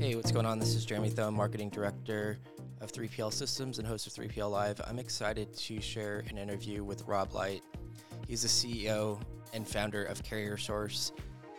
Hey, 0.00 0.14
what's 0.14 0.32
going 0.32 0.46
on? 0.46 0.58
This 0.58 0.74
is 0.74 0.86
Jeremy 0.86 1.10
Thome, 1.10 1.34
Marketing 1.34 1.68
Director 1.68 2.38
of 2.80 2.90
3PL 2.90 3.30
Systems 3.30 3.78
and 3.78 3.86
host 3.86 4.06
of 4.06 4.14
3PL 4.14 4.50
Live. 4.50 4.80
I'm 4.86 4.98
excited 4.98 5.54
to 5.54 5.78
share 5.78 6.24
an 6.30 6.38
interview 6.38 6.82
with 6.82 7.06
Rob 7.06 7.34
Light. 7.34 7.62
He's 8.26 8.40
the 8.40 8.48
CEO 8.48 9.20
and 9.52 9.68
founder 9.68 10.04
of 10.04 10.22
Carrier 10.22 10.56
Source. 10.56 11.12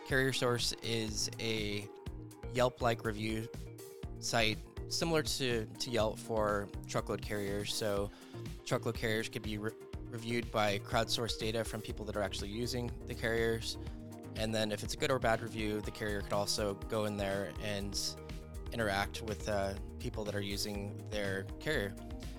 Carrier 0.08 0.32
Source 0.32 0.74
is 0.82 1.30
a 1.38 1.86
Yelp 2.52 2.82
like 2.82 3.04
review 3.04 3.46
site 4.18 4.58
similar 4.88 5.22
to, 5.22 5.64
to 5.64 5.90
Yelp 5.90 6.18
for 6.18 6.66
truckload 6.88 7.22
carriers. 7.22 7.72
So, 7.72 8.10
truckload 8.66 8.96
carriers 8.96 9.28
could 9.28 9.42
be 9.42 9.58
re- 9.58 9.70
reviewed 10.10 10.50
by 10.50 10.80
crowdsourced 10.80 11.38
data 11.38 11.62
from 11.62 11.80
people 11.80 12.04
that 12.06 12.16
are 12.16 12.22
actually 12.22 12.48
using 12.48 12.90
the 13.06 13.14
carriers. 13.14 13.78
And 14.34 14.52
then, 14.52 14.72
if 14.72 14.82
it's 14.82 14.94
a 14.94 14.96
good 14.96 15.12
or 15.12 15.20
bad 15.20 15.42
review, 15.42 15.80
the 15.80 15.92
carrier 15.92 16.22
could 16.22 16.32
also 16.32 16.74
go 16.88 17.04
in 17.04 17.16
there 17.16 17.50
and 17.62 17.96
interact 18.72 19.22
with 19.22 19.48
uh, 19.48 19.72
people 19.98 20.24
that 20.24 20.34
are 20.34 20.40
using 20.40 21.02
their 21.10 21.46
carrier. 21.60 21.94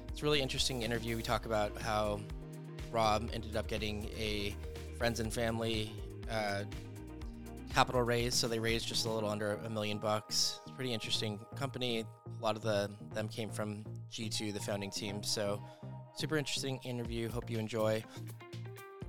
It's 0.09 0.21
a 0.21 0.25
really 0.25 0.41
interesting 0.41 0.83
interview. 0.83 1.15
We 1.15 1.23
talk 1.23 1.45
about 1.45 1.79
how 1.81 2.19
Rob 2.91 3.29
ended 3.33 3.55
up 3.55 3.67
getting 3.67 4.09
a 4.17 4.55
friends 4.97 5.19
and 5.19 5.33
family 5.33 5.91
uh, 6.31 6.63
capital 7.73 8.03
raise, 8.03 8.35
so 8.35 8.47
they 8.47 8.59
raised 8.59 8.87
just 8.87 9.05
a 9.05 9.09
little 9.09 9.29
under 9.29 9.55
a 9.65 9.69
million 9.69 9.97
bucks. 9.97 10.59
It's 10.63 10.71
a 10.71 10.75
pretty 10.75 10.93
interesting 10.93 11.39
company. 11.55 12.05
A 12.39 12.43
lot 12.43 12.55
of 12.55 12.61
the 12.61 12.91
them 13.13 13.27
came 13.27 13.49
from 13.49 13.83
G2, 14.11 14.53
the 14.53 14.59
founding 14.59 14.91
team. 14.91 15.23
So 15.23 15.61
super 16.15 16.37
interesting 16.37 16.79
interview. 16.83 17.29
Hope 17.29 17.49
you 17.49 17.57
enjoy. 17.57 18.03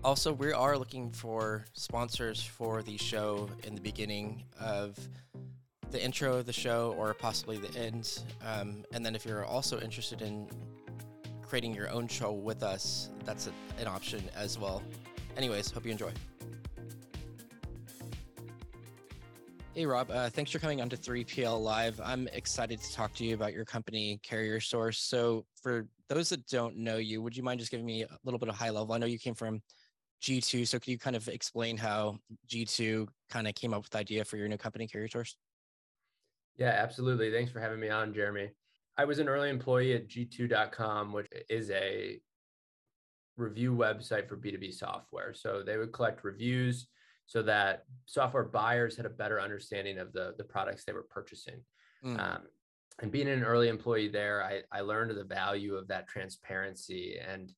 Also, 0.03 0.33
we 0.33 0.53
are 0.53 0.77
looking 0.77 1.11
for 1.11 1.65
sponsors 1.73 2.43
for 2.43 2.83
the 2.83 2.97
show 2.99 3.49
in 3.65 3.75
the 3.75 3.81
beginning 3.81 4.45
of 4.61 4.99
the 5.95 6.05
intro 6.05 6.39
of 6.39 6.45
the 6.45 6.53
show 6.53 6.93
or 6.99 7.15
possibly 7.15 7.57
the 7.57 7.73
end. 7.79 8.25
Um, 8.45 8.85
and 8.93 9.07
then 9.07 9.15
if 9.15 9.25
you're 9.25 9.45
also 9.45 9.81
interested 9.81 10.23
in 10.23 10.49
creating 11.41 11.73
your 11.73 11.89
own 11.89 12.09
show 12.09 12.33
with 12.33 12.65
us, 12.65 13.11
that's 13.25 13.47
a, 13.47 13.81
an 13.81 13.87
option 13.87 14.21
as 14.35 14.59
well. 14.59 14.83
Anyways, 15.37 15.71
hope 15.71 15.85
you 15.85 15.93
enjoy. 15.93 16.11
Hey, 19.73 19.87
Rob. 19.87 20.11
Uh, 20.11 20.29
thanks 20.31 20.51
for 20.51 20.59
coming 20.59 20.81
on 20.81 20.89
to 20.89 20.97
3PL 20.97 21.61
Live. 21.63 22.01
I'm 22.05 22.27
excited 22.33 22.81
to 22.81 22.93
talk 22.93 23.15
to 23.15 23.25
you 23.25 23.35
about 23.35 23.53
your 23.53 23.65
company, 23.65 24.19
Carrier 24.25 24.59
Source. 24.59 24.99
So, 24.99 25.45
for 25.63 25.87
those 26.09 26.29
that 26.31 26.45
don't 26.49 26.77
know 26.77 26.97
you, 26.97 27.23
would 27.23 27.37
you 27.37 27.45
mind 27.45 27.61
just 27.61 27.71
giving 27.71 27.87
me 27.87 28.03
a 28.03 28.19
little 28.25 28.41
bit 28.41 28.49
of 28.49 28.57
high 28.57 28.71
level? 28.71 28.93
I 28.95 28.99
know 28.99 29.07
you 29.07 29.19
came 29.19 29.35
from 29.35 29.63
G2, 30.23 30.67
so 30.67 30.81
could 30.81 30.89
you 30.89 30.99
kind 30.99 31.15
of 31.15 31.29
explain 31.29 31.77
how 31.77 32.19
G2 32.49 33.07
kind 33.31 33.47
of 33.47 33.55
came 33.55 33.73
up 33.73 33.83
with 33.83 33.91
the 33.91 33.99
idea 33.99 34.25
for 34.25 34.37
your 34.37 34.49
new 34.49 34.57
company, 34.57 34.89
Carrier 34.89 35.09
Source? 35.09 35.37
Yeah, 36.57 36.71
absolutely. 36.71 37.31
Thanks 37.33 37.51
for 37.51 37.61
having 37.61 37.81
me 37.81 37.89
on, 37.89 38.15
Jeremy. 38.15 38.51
I 38.97 39.05
was 39.05 39.19
an 39.19 39.29
early 39.29 39.51
employee 39.51 39.95
at 39.95 40.09
G2.com, 40.09 41.13
which 41.13 41.27
is 41.49 41.71
a 41.71 42.21
review 43.37 43.75
website 43.75 44.29
for 44.29 44.37
B2B 44.37 44.73
software. 44.73 45.35
So 45.35 45.63
they 45.65 45.77
would 45.77 45.93
collect 45.93 46.23
reviews 46.23 46.87
so 47.27 47.43
that 47.43 47.85
software 48.07 48.45
buyers 48.45 48.97
had 48.97 49.07
a 49.07 49.11
better 49.11 49.41
understanding 49.41 49.99
of 49.99 50.13
the, 50.13 50.35
the 50.39 50.45
products 50.45 50.85
they 50.85 50.93
were 50.93 51.07
purchasing. 51.11 51.61
Mm. 52.05 52.21
Um, 52.21 52.43
and 53.03 53.11
being 53.11 53.29
an 53.29 53.43
early 53.43 53.69
employee 53.69 54.09
there, 54.09 54.45
I, 54.45 54.61
I 54.71 54.83
learned 54.83 55.17
the 55.17 55.25
value 55.25 55.75
of 55.75 55.89
that 55.89 56.07
transparency 56.07 57.19
and 57.19 57.53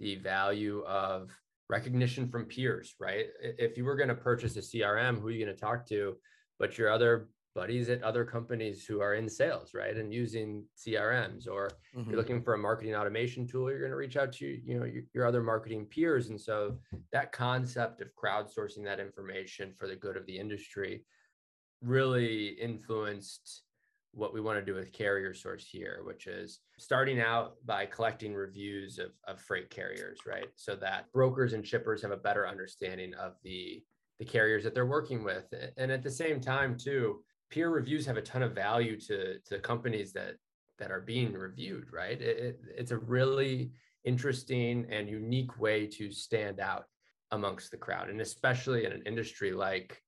the 0.00 0.16
value 0.16 0.82
of 0.86 1.30
recognition 1.68 2.28
from 2.28 2.46
peers, 2.46 2.94
right? 2.98 3.26
If 3.40 3.76
you 3.76 3.84
were 3.84 3.94
going 3.94 4.08
to 4.08 4.14
purchase 4.14 4.56
a 4.56 4.60
CRM, 4.60 5.20
who 5.20 5.28
are 5.28 5.30
you 5.30 5.44
going 5.44 5.54
to 5.54 5.60
talk 5.60 5.86
to? 5.88 6.16
But 6.58 6.76
your 6.76 6.90
other 6.90 7.28
buddies 7.60 7.90
at 7.90 8.02
other 8.02 8.24
companies 8.24 8.86
who 8.86 9.02
are 9.02 9.16
in 9.16 9.28
sales, 9.28 9.74
right? 9.74 9.94
And 9.94 10.14
using 10.14 10.64
CRMs, 10.78 11.46
or 11.46 11.68
mm-hmm. 11.94 12.08
you're 12.08 12.18
looking 12.18 12.42
for 12.42 12.54
a 12.54 12.58
marketing 12.58 12.94
automation 12.94 13.46
tool, 13.46 13.68
you're 13.68 13.80
going 13.80 13.90
to 13.90 13.98
reach 13.98 14.16
out 14.16 14.32
to 14.32 14.46
you 14.46 14.78
know 14.78 14.86
your, 14.86 15.02
your, 15.12 15.26
other 15.26 15.42
marketing 15.42 15.84
peers. 15.84 16.30
And 16.30 16.40
so 16.40 16.78
that 17.12 17.32
concept 17.32 18.00
of 18.00 18.08
crowdsourcing 18.16 18.82
that 18.84 18.98
information 18.98 19.74
for 19.78 19.86
the 19.86 19.94
good 19.94 20.16
of 20.16 20.24
the 20.24 20.38
industry 20.38 21.04
really 21.82 22.48
influenced 22.58 23.64
what 24.12 24.32
we 24.32 24.40
want 24.40 24.58
to 24.58 24.64
do 24.64 24.74
with 24.74 24.92
carrier 24.92 25.32
source 25.32 25.64
here 25.64 26.00
which 26.02 26.26
is 26.26 26.58
starting 26.78 27.20
out 27.20 27.54
by 27.64 27.86
collecting 27.86 28.34
reviews 28.34 28.98
of, 28.98 29.12
of 29.28 29.40
freight 29.40 29.70
carriers 29.70 30.18
right 30.26 30.48
so 30.56 30.74
that 30.74 31.04
brokers 31.12 31.52
and 31.52 31.64
shippers 31.64 32.02
have 32.02 32.10
a 32.10 32.16
better 32.16 32.48
understanding 32.48 33.14
of 33.14 33.34
the 33.44 33.80
the 34.18 34.24
carriers 34.24 34.64
that 34.64 34.74
they're 34.74 34.84
working 34.98 35.22
with 35.22 35.44
and 35.76 35.92
at 35.92 36.02
the 36.02 36.10
same 36.10 36.40
time 36.40 36.76
too 36.76 37.22
peer 37.50 37.70
reviews 37.70 38.06
have 38.06 38.16
a 38.16 38.22
ton 38.22 38.42
of 38.42 38.54
value 38.54 38.98
to 38.98 39.38
to 39.40 39.58
companies 39.58 40.12
that 40.12 40.36
that 40.78 40.90
are 40.90 41.00
being 41.00 41.32
reviewed 41.32 41.86
right 41.92 42.20
it, 42.20 42.38
it, 42.38 42.60
it's 42.76 42.90
a 42.90 42.98
really 42.98 43.72
interesting 44.04 44.86
and 44.90 45.08
unique 45.08 45.60
way 45.60 45.86
to 45.86 46.10
stand 46.10 46.58
out 46.58 46.84
amongst 47.32 47.70
the 47.70 47.76
crowd 47.76 48.08
and 48.08 48.20
especially 48.20 48.84
in 48.84 48.92
an 48.92 49.02
industry 49.06 49.52
like 49.52 50.02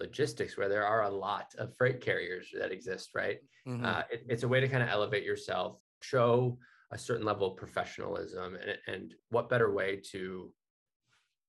logistics 0.00 0.56
where 0.56 0.68
there 0.68 0.86
are 0.86 1.04
a 1.04 1.10
lot 1.10 1.54
of 1.58 1.74
freight 1.76 2.00
carriers 2.00 2.48
that 2.58 2.72
exist 2.72 3.10
right 3.14 3.38
mm-hmm. 3.66 3.84
uh, 3.84 4.02
it, 4.10 4.24
it's 4.28 4.42
a 4.42 4.48
way 4.48 4.60
to 4.60 4.68
kind 4.68 4.82
of 4.82 4.88
elevate 4.88 5.24
yourself 5.24 5.78
show 6.02 6.58
a 6.90 6.98
certain 6.98 7.26
level 7.26 7.52
of 7.52 7.56
professionalism 7.56 8.56
and, 8.56 8.78
and 8.86 9.14
what 9.30 9.48
better 9.48 9.72
way 9.72 10.00
to 10.12 10.52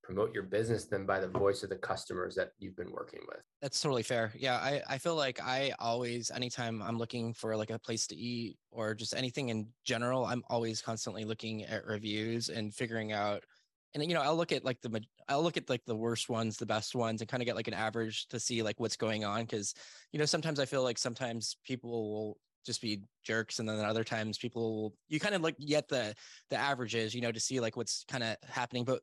promote 0.10 0.34
your 0.34 0.42
business 0.42 0.86
than 0.86 1.06
by 1.06 1.20
the 1.20 1.28
voice 1.28 1.62
of 1.62 1.70
the 1.70 1.76
customers 1.76 2.34
that 2.34 2.54
you've 2.58 2.76
been 2.76 2.92
working 2.92 3.20
with. 3.28 3.42
That's 3.62 3.80
totally 3.80 4.02
fair. 4.02 4.34
Yeah, 4.36 4.56
I, 4.56 4.82
I 4.90 4.98
feel 4.98 5.16
like 5.16 5.40
I 5.40 5.72
always, 5.78 6.32
anytime 6.32 6.82
I'm 6.82 6.98
looking 6.98 7.32
for 7.32 7.56
like 7.56 7.70
a 7.70 7.78
place 7.78 8.08
to 8.08 8.16
eat 8.16 8.58
or 8.72 8.96
just 8.96 9.16
anything 9.16 9.50
in 9.50 9.68
general, 9.86 10.26
I'm 10.26 10.42
always 10.50 10.82
constantly 10.82 11.26
looking 11.26 11.64
at 11.66 11.86
reviews 11.86 12.50
and 12.50 12.74
figuring 12.74 13.12
out. 13.12 13.44
And 13.94 14.04
you 14.04 14.16
know, 14.16 14.22
I'll 14.22 14.36
look 14.36 14.52
at 14.52 14.66
like 14.66 14.82
the 14.82 15.00
I'll 15.28 15.44
look 15.44 15.58
at 15.58 15.70
like 15.70 15.86
the 15.86 15.96
worst 15.96 16.28
ones, 16.28 16.58
the 16.58 16.66
best 16.66 16.96
ones, 16.96 17.22
and 17.22 17.30
kind 17.30 17.44
of 17.44 17.46
get 17.46 17.56
like 17.56 17.68
an 17.68 17.76
average 17.76 18.28
to 18.30 18.40
see 18.40 18.64
like 18.64 18.80
what's 18.80 18.98
going 18.98 19.26
on. 19.26 19.42
Because 19.42 19.76
you 20.12 20.18
know, 20.18 20.26
sometimes 20.26 20.60
I 20.60 20.66
feel 20.66 20.82
like 20.82 20.98
sometimes 20.98 21.56
people 21.64 22.12
will 22.12 22.38
just 22.66 22.82
be 22.82 23.04
jerks 23.24 23.60
and 23.60 23.70
then 23.70 23.80
other 23.80 24.04
times 24.04 24.40
people 24.40 24.82
will, 24.82 24.94
you 25.08 25.20
kind 25.20 25.36
of 25.36 25.42
like 25.42 25.58
get 25.60 25.88
the 25.88 26.14
the 26.50 26.58
averages 26.58 27.16
you 27.16 27.22
know 27.22 27.32
to 27.32 27.40
see 27.40 27.60
like 27.60 27.78
what's 27.78 28.04
kind 28.10 28.22
of 28.22 28.36
happening 28.50 28.84
but 28.84 29.00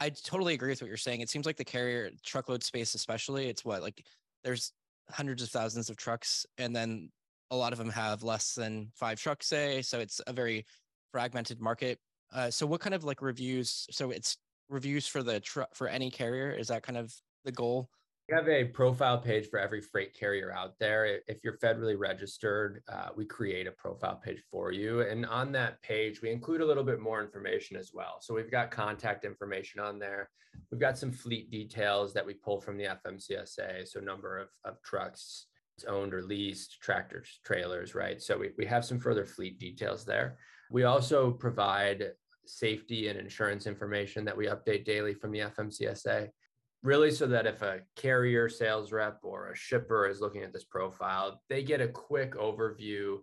I 0.00 0.10
totally 0.10 0.54
agree 0.54 0.70
with 0.70 0.80
what 0.80 0.88
you're 0.88 0.96
saying. 0.96 1.20
It 1.20 1.30
seems 1.30 1.46
like 1.46 1.56
the 1.56 1.64
carrier 1.64 2.10
truckload 2.24 2.62
space, 2.62 2.94
especially, 2.94 3.48
it's 3.48 3.64
what 3.64 3.82
like 3.82 4.04
there's 4.44 4.72
hundreds 5.10 5.42
of 5.42 5.50
thousands 5.50 5.90
of 5.90 5.96
trucks, 5.96 6.46
and 6.58 6.74
then 6.74 7.10
a 7.50 7.56
lot 7.56 7.72
of 7.72 7.78
them 7.78 7.90
have 7.90 8.22
less 8.22 8.54
than 8.54 8.90
five 8.94 9.20
trucks, 9.20 9.46
say. 9.46 9.82
So 9.82 10.00
it's 10.00 10.20
a 10.26 10.32
very 10.32 10.66
fragmented 11.12 11.60
market. 11.60 11.98
Uh, 12.32 12.50
so 12.50 12.66
what 12.66 12.80
kind 12.80 12.94
of 12.94 13.04
like 13.04 13.22
reviews? 13.22 13.86
So 13.90 14.10
it's 14.10 14.36
reviews 14.68 15.06
for 15.06 15.22
the 15.22 15.40
truck 15.40 15.74
for 15.74 15.88
any 15.88 16.10
carrier. 16.10 16.50
Is 16.50 16.68
that 16.68 16.82
kind 16.82 16.98
of 16.98 17.14
the 17.44 17.52
goal? 17.52 17.88
We 18.28 18.34
have 18.34 18.48
a 18.48 18.64
profile 18.64 19.18
page 19.18 19.48
for 19.50 19.60
every 19.60 19.80
freight 19.80 20.12
carrier 20.12 20.52
out 20.52 20.74
there. 20.80 21.20
If 21.28 21.44
you're 21.44 21.58
federally 21.58 21.96
registered, 21.96 22.82
uh, 22.88 23.10
we 23.16 23.24
create 23.24 23.68
a 23.68 23.72
profile 23.72 24.16
page 24.16 24.42
for 24.50 24.72
you. 24.72 25.02
And 25.02 25.24
on 25.26 25.52
that 25.52 25.80
page, 25.82 26.22
we 26.22 26.30
include 26.30 26.60
a 26.60 26.66
little 26.66 26.82
bit 26.82 26.98
more 26.98 27.22
information 27.22 27.76
as 27.76 27.92
well. 27.94 28.18
So 28.20 28.34
we've 28.34 28.50
got 28.50 28.72
contact 28.72 29.24
information 29.24 29.80
on 29.80 30.00
there. 30.00 30.28
We've 30.72 30.80
got 30.80 30.98
some 30.98 31.12
fleet 31.12 31.52
details 31.52 32.12
that 32.14 32.26
we 32.26 32.34
pull 32.34 32.60
from 32.60 32.76
the 32.76 32.86
FMCSA. 32.86 33.86
So 33.86 34.00
number 34.00 34.38
of, 34.38 34.48
of 34.64 34.82
trucks 34.82 35.46
owned 35.86 36.12
or 36.12 36.22
leased, 36.22 36.80
tractors, 36.82 37.38
trailers, 37.44 37.94
right? 37.94 38.20
So 38.20 38.36
we, 38.38 38.50
we 38.58 38.66
have 38.66 38.84
some 38.84 38.98
further 38.98 39.24
fleet 39.24 39.60
details 39.60 40.04
there. 40.04 40.36
We 40.72 40.82
also 40.82 41.30
provide 41.30 42.10
safety 42.44 43.06
and 43.06 43.20
insurance 43.20 43.68
information 43.68 44.24
that 44.24 44.36
we 44.36 44.46
update 44.46 44.84
daily 44.84 45.14
from 45.14 45.30
the 45.30 45.40
FMCSA 45.40 46.30
really 46.86 47.10
so 47.10 47.26
that 47.26 47.46
if 47.46 47.62
a 47.62 47.80
carrier 47.96 48.48
sales 48.48 48.92
rep 48.92 49.18
or 49.22 49.50
a 49.50 49.56
shipper 49.56 50.06
is 50.06 50.20
looking 50.20 50.42
at 50.42 50.52
this 50.52 50.64
profile, 50.64 51.42
they 51.50 51.62
get 51.62 51.80
a 51.80 51.88
quick 51.88 52.34
overview 52.34 53.18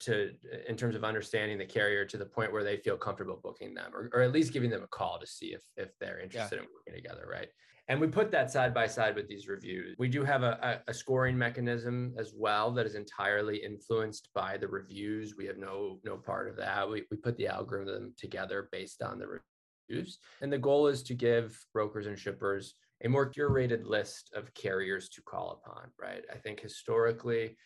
to 0.00 0.30
in 0.68 0.76
terms 0.76 0.94
of 0.94 1.04
understanding 1.04 1.58
the 1.58 1.66
carrier 1.66 2.04
to 2.04 2.16
the 2.16 2.24
point 2.24 2.52
where 2.52 2.62
they 2.62 2.76
feel 2.76 2.96
comfortable 2.96 3.40
booking 3.42 3.74
them 3.74 3.90
or, 3.92 4.08
or 4.12 4.22
at 4.22 4.32
least 4.32 4.52
giving 4.52 4.70
them 4.70 4.84
a 4.84 4.86
call 4.86 5.18
to 5.18 5.26
see 5.26 5.46
if 5.46 5.62
if 5.76 5.90
they're 5.98 6.20
interested 6.20 6.56
yeah. 6.56 6.62
in 6.62 6.68
working 6.72 7.02
together 7.02 7.28
right? 7.30 7.48
And 7.90 7.98
we 7.98 8.06
put 8.06 8.30
that 8.32 8.50
side 8.50 8.74
by 8.74 8.86
side 8.86 9.14
with 9.16 9.28
these 9.28 9.48
reviews. 9.48 9.96
We 9.98 10.08
do 10.08 10.22
have 10.22 10.42
a, 10.42 10.82
a, 10.86 10.92
scoring 10.92 11.38
mechanism 11.38 12.14
as 12.18 12.34
well 12.36 12.70
that 12.72 12.84
is 12.84 12.94
entirely 12.94 13.56
influenced 13.56 14.28
by 14.34 14.58
the 14.58 14.68
reviews. 14.68 15.36
We 15.38 15.46
have 15.46 15.56
no 15.56 15.98
no 16.04 16.18
part 16.18 16.50
of 16.50 16.56
that. 16.56 16.88
We, 16.88 17.04
we 17.10 17.16
put 17.16 17.38
the 17.38 17.48
algorithm 17.48 18.12
together 18.18 18.68
based 18.72 19.02
on 19.02 19.18
the 19.18 19.26
And 20.40 20.52
the 20.52 20.58
goal 20.58 20.86
is 20.86 21.02
to 21.04 21.14
give 21.14 21.58
brokers 21.72 22.06
and 22.06 22.18
shippers 22.18 22.74
a 23.04 23.08
more 23.08 23.30
curated 23.30 23.84
list 23.84 24.30
of 24.34 24.52
carriers 24.54 25.08
to 25.10 25.22
call 25.22 25.60
upon, 25.62 25.90
right? 26.00 26.24
I 26.32 26.36
think 26.36 26.60
historically, 26.60 27.56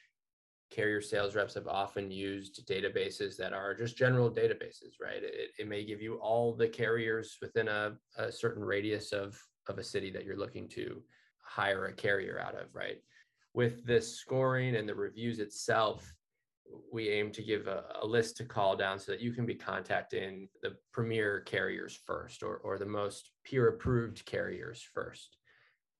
carrier 0.71 1.01
sales 1.01 1.35
reps 1.35 1.55
have 1.55 1.69
often 1.69 2.11
used 2.11 2.67
databases 2.67 3.37
that 3.37 3.53
are 3.53 3.75
just 3.75 3.97
general 3.97 4.31
databases, 4.31 4.95
right? 5.01 5.23
It, 5.23 5.51
it 5.59 5.69
may 5.69 5.85
give 5.85 6.01
you 6.01 6.17
all 6.17 6.55
the 6.55 6.69
carriers 6.69 7.39
within 7.41 7.69
a, 7.69 7.97
a 8.17 8.31
certain 8.31 8.65
radius 8.65 9.13
of, 9.13 9.39
of 9.69 9.79
a 9.79 9.85
city 9.85 10.11
that 10.11 10.25
you're 10.25 10.39
looking 10.39 10.69
to 10.71 11.03
hire 11.43 11.87
a 11.87 11.93
carrier 11.93 12.41
out 12.41 12.55
of, 12.55 12.75
right? 12.75 12.99
with 13.55 13.85
this 13.85 14.17
scoring 14.17 14.77
and 14.77 14.89
the 14.89 14.95
reviews 14.95 15.39
itself, 15.39 16.13
we 16.93 17.09
aim 17.09 17.31
to 17.33 17.43
give 17.43 17.67
a, 17.67 17.85
a, 18.03 18.07
list 18.07 18.37
to 18.37 18.45
call 18.45 18.77
down 18.77 18.99
so 18.99 19.13
that 19.13 19.21
you 19.21 19.33
can 19.33 19.47
be 19.47 19.55
contacting 19.55 20.49
the 20.63 20.77
premier 20.93 21.41
carriers 21.41 21.99
first 22.07 22.43
or, 22.43 22.57
or 22.59 22.79
the 22.79 22.87
most 22.87 23.31
peer 23.45 23.69
approved 23.69 24.25
carriers 24.25 24.87
first. 24.95 25.37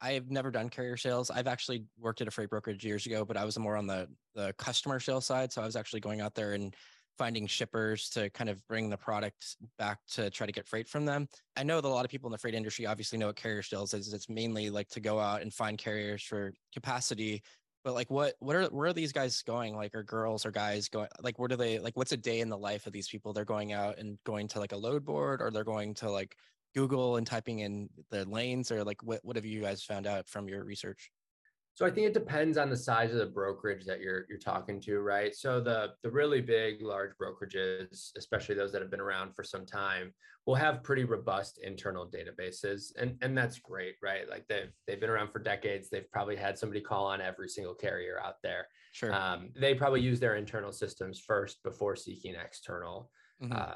I've 0.01 0.31
never 0.31 0.51
done 0.51 0.69
carrier 0.69 0.97
sales. 0.97 1.31
I've 1.31 1.47
actually 1.47 1.85
worked 1.99 2.21
at 2.21 2.29
a 2.29 2.31
freight 2.31 2.51
brokerage 2.51 2.85
years 2.85 3.07
ago, 3.07 3.25
but 3.25 3.37
I 3.37 3.45
was 3.45 3.59
more 3.59 3.77
on 3.77 3.87
the 3.87 4.09
the 4.35 4.53
customer 4.59 4.99
sales 4.99 5.27
side. 5.27 5.53
So 5.53 5.63
I 5.63 5.67
was 5.67 5.77
actually 5.77 6.01
going 6.01 6.21
out 6.21 6.35
there 6.35 6.55
and 6.55 6.75
finding 7.19 7.47
shippers 7.47 8.09
to 8.09 8.31
kind 8.31 8.51
of 8.51 8.67
bring 8.67 8.91
the 8.91 8.97
product 8.97 9.57
back 9.79 9.99
to 10.11 10.31
try 10.31 10.47
to 10.47 10.53
get 10.53 10.67
freight 10.67 10.89
from 10.89 11.05
them. 11.05 11.29
I 11.57 11.63
know 11.63 11.81
that 11.81 11.87
a 11.87 11.91
lot 11.91 12.05
of 12.05 12.11
people 12.11 12.29
in 12.29 12.33
the 12.33 12.39
freight 12.39 12.55
industry 12.55 12.87
obviously 12.87 13.19
know 13.19 13.27
what 13.27 13.37
carrier 13.37 13.63
sales 13.63 13.95
is. 13.95 14.13
It's 14.13 14.29
mainly 14.29 14.71
like 14.71 14.89
to 14.89 15.01
go 15.01 15.21
out 15.21 15.43
and 15.43 15.53
find 15.53 15.79
carriers 15.79 16.23
for 16.23 16.53
capacity. 16.73 17.43
But 17.85 17.95
like 17.95 18.11
what 18.11 18.35
what 18.39 18.55
are 18.57 18.67
where 18.67 18.89
are 18.89 18.93
these 18.93 19.13
guys 19.13 19.43
going? 19.43 19.75
Like 19.75 19.95
are 19.95 20.03
girls 20.03 20.47
or 20.47 20.51
guys 20.51 20.89
going 20.89 21.09
like 21.21 21.39
where 21.39 21.49
do 21.49 21.57
they 21.57 21.79
like 21.79 21.97
what's 21.97 22.13
a 22.13 22.17
day 22.17 22.41
in 22.41 22.49
the 22.49 22.59
life 22.59 22.87
of 22.87 22.93
these 22.93 23.09
people? 23.09 23.33
They're 23.33 23.45
going 23.45 23.73
out 23.73 23.99
and 23.99 24.19
going 24.25 24.49
to 24.49 24.61
like 24.61 24.73
a 24.73 24.77
load 24.77 25.05
board 25.05 25.43
or 25.43 25.51
they're 25.51 25.65
going 25.65 25.95
to 25.95 26.11
like 26.11 26.37
Google 26.75 27.17
and 27.17 27.27
typing 27.27 27.59
in 27.59 27.89
the 28.11 28.25
lanes 28.25 28.71
or 28.71 28.85
like 28.85 29.03
what 29.03 29.21
what 29.25 29.37
have 29.37 29.45
you 29.45 29.63
guys 29.63 29.83
found 29.83 30.07
out 30.07 30.29
from 30.29 30.49
your 30.49 30.65
research? 30.65 31.11
So 31.75 31.87
I 31.87 31.91
think 31.91 32.07
it 32.07 32.13
depends 32.13 32.59
on 32.59 32.69
the 32.69 32.77
size 32.77 33.13
of 33.13 33.19
the 33.19 33.27
brokerage 33.27 33.87
that 33.87 34.01
you're 34.01 34.27
you're 34.29 34.39
talking 34.39 34.81
to, 34.83 35.01
right? 35.01 35.35
So 35.35 35.61
the 35.61 35.93
the 36.03 36.11
really 36.11 36.43
big, 36.43 36.83
large 36.83 37.13
brokerages, 37.21 38.11
especially 38.17 38.55
those 38.55 38.73
that 38.73 38.83
have 38.83 38.91
been 38.91 39.01
around 39.01 39.35
for 39.35 39.43
some 39.43 39.65
time, 39.65 40.13
will 40.45 40.55
have 40.55 40.83
pretty 40.83 41.05
robust 41.05 41.59
internal 41.63 42.07
databases, 42.07 42.93
and 42.99 43.17
and 43.23 43.37
that's 43.37 43.59
great, 43.59 43.95
right? 44.03 44.29
Like 44.29 44.47
they've 44.49 44.71
they've 44.87 45.01
been 45.01 45.09
around 45.09 45.33
for 45.33 45.39
decades. 45.39 45.89
They've 45.89 46.11
probably 46.11 46.37
had 46.37 46.59
somebody 46.59 46.83
call 46.83 47.07
on 47.07 47.23
every 47.23 47.49
single 47.49 47.75
carrier 47.75 48.21
out 48.23 48.37
there. 48.43 48.67
Sure. 48.93 49.15
Um, 49.15 49.49
they 49.59 49.75
probably 49.75 50.03
use 50.03 50.21
their 50.21 50.37
internal 50.37 50.73
systems 50.73 51.19
first 51.19 51.63
before 51.63 51.97
seeking 51.97 52.35
external. 52.35 53.11
Mm-hmm. 53.43 53.53
Uh, 53.55 53.75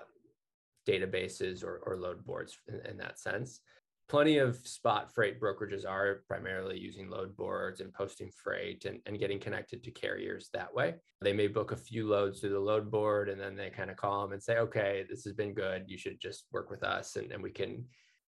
databases 0.87 1.65
or, 1.65 1.81
or 1.85 1.97
load 1.97 2.25
boards 2.25 2.57
in, 2.69 2.81
in 2.89 2.97
that 2.97 3.19
sense 3.19 3.61
plenty 4.09 4.39
of 4.39 4.57
spot 4.67 5.13
freight 5.13 5.41
brokerages 5.41 5.85
are 5.87 6.23
primarily 6.29 6.79
using 6.79 7.11
load 7.11 7.37
boards 7.37 7.81
and 7.81 7.93
posting 7.93 8.31
freight 8.31 8.85
and, 8.85 9.01
and 9.07 9.19
getting 9.19 9.41
connected 9.41 9.83
to 9.83 9.91
carriers 9.91 10.49
that 10.53 10.73
way. 10.73 10.95
They 11.21 11.33
may 11.33 11.49
book 11.49 11.73
a 11.73 11.77
few 11.77 12.09
loads 12.09 12.41
through 12.41 12.51
the 12.51 12.61
load 12.61 12.91
board 12.91 13.29
and 13.29 13.41
then 13.41 13.57
they 13.57 13.71
kind 13.71 13.91
of 13.91 13.97
call 13.97 14.23
them 14.23 14.33
and 14.33 14.43
say, 14.43 14.59
okay, 14.59 15.05
this 15.09 15.25
has 15.25 15.33
been 15.33 15.55
good. 15.55 15.85
You 15.87 15.99
should 15.99 16.21
just 16.21 16.45
work 16.53 16.71
with 16.71 16.85
us 16.85 17.17
and, 17.17 17.33
and 17.33 17.43
we 17.43 17.51
can 17.51 17.85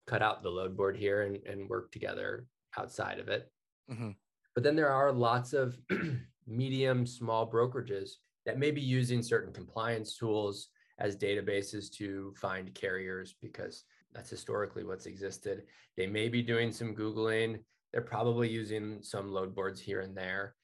cut 0.07 0.21
out 0.21 0.43
the 0.43 0.49
load 0.49 0.77
board 0.77 0.95
here 0.95 1.23
and, 1.23 1.37
and 1.45 1.69
work 1.69 1.91
together 1.91 2.45
outside 2.77 3.19
of 3.19 3.27
it. 3.27 3.51
Mm-hmm. 3.91 4.11
But 4.53 4.63
then 4.63 4.75
there 4.77 4.91
are 4.91 5.11
lots 5.11 5.51
of 5.51 5.77
medium, 6.47 7.05
small 7.05 7.49
brokerages 7.49 8.11
that 8.45 8.59
may 8.59 8.71
be 8.71 8.81
using 8.81 9.21
certain 9.21 9.51
compliance 9.51 10.17
tools 10.17 10.69
as 10.99 11.17
databases 11.17 11.91
to 11.91 12.33
find 12.39 12.73
carriers 12.73 13.35
because 13.41 13.83
that's 14.15 14.29
historically 14.29 14.83
what's 14.83 15.05
existed. 15.05 15.63
They 15.97 16.07
may 16.07 16.29
be 16.29 16.41
doing 16.41 16.71
some 16.71 16.95
Googling. 16.95 17.59
They're 17.91 18.01
probably 18.01 18.49
using 18.49 18.99
some 19.01 19.31
load 19.31 19.53
boards 19.53 19.79
here 19.79 20.01
and 20.01 20.15
there, 20.15 20.55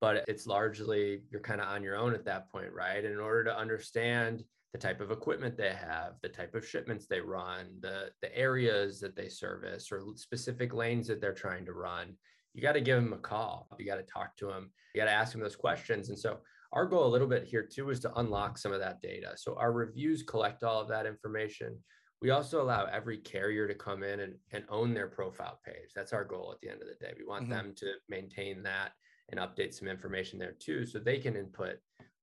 but 0.00 0.24
it's 0.26 0.46
largely 0.46 1.22
you're 1.30 1.40
kind 1.40 1.60
of 1.60 1.68
on 1.68 1.82
your 1.82 1.96
own 1.96 2.14
at 2.14 2.24
that 2.24 2.50
point, 2.50 2.72
right? 2.72 3.04
And 3.04 3.12
in 3.12 3.20
order 3.20 3.44
to 3.44 3.58
understand 3.58 4.42
the 4.72 4.78
type 4.78 5.00
of 5.00 5.10
equipment 5.10 5.56
they 5.56 5.72
have, 5.72 6.14
the 6.22 6.28
type 6.28 6.54
of 6.54 6.66
shipments 6.66 7.06
they 7.06 7.20
run, 7.20 7.66
the, 7.80 8.10
the 8.20 8.36
areas 8.36 9.00
that 9.00 9.16
they 9.16 9.28
service, 9.28 9.90
or 9.92 10.02
specific 10.16 10.74
lanes 10.74 11.06
that 11.06 11.20
they're 11.20 11.32
trying 11.32 11.64
to 11.66 11.72
run, 11.72 12.14
you 12.52 12.62
got 12.62 12.72
to 12.72 12.80
give 12.80 13.02
them 13.02 13.12
a 13.12 13.18
call. 13.18 13.68
You 13.78 13.86
got 13.86 13.96
to 13.96 14.02
talk 14.02 14.36
to 14.38 14.46
them. 14.46 14.70
You 14.94 15.00
got 15.00 15.06
to 15.06 15.12
ask 15.12 15.32
them 15.32 15.40
those 15.42 15.56
questions. 15.56 16.08
And 16.08 16.18
so 16.18 16.38
our 16.72 16.86
goal 16.86 17.06
a 17.06 17.08
little 17.08 17.28
bit 17.28 17.44
here 17.44 17.62
too 17.62 17.90
is 17.90 18.00
to 18.00 18.14
unlock 18.14 18.58
some 18.58 18.72
of 18.72 18.80
that 18.80 19.00
data. 19.00 19.32
So 19.36 19.56
our 19.58 19.72
reviews 19.72 20.22
collect 20.22 20.64
all 20.64 20.80
of 20.80 20.88
that 20.88 21.06
information. 21.06 21.78
We 22.22 22.30
also 22.30 22.62
allow 22.62 22.86
every 22.86 23.18
carrier 23.18 23.68
to 23.68 23.74
come 23.74 24.02
in 24.02 24.20
and, 24.20 24.34
and 24.52 24.64
own 24.68 24.94
their 24.94 25.08
profile 25.08 25.60
page. 25.64 25.90
That's 25.94 26.12
our 26.12 26.24
goal 26.24 26.50
at 26.52 26.60
the 26.60 26.70
end 26.70 26.80
of 26.80 26.88
the 26.88 27.04
day. 27.04 27.12
We 27.18 27.26
want 27.26 27.44
mm-hmm. 27.44 27.52
them 27.52 27.74
to 27.76 27.92
maintain 28.08 28.62
that 28.62 28.92
and 29.30 29.40
update 29.40 29.74
some 29.74 29.88
information 29.88 30.38
there 30.38 30.54
too, 30.58 30.86
so 30.86 30.98
they 30.98 31.18
can 31.18 31.36
input 31.36 31.76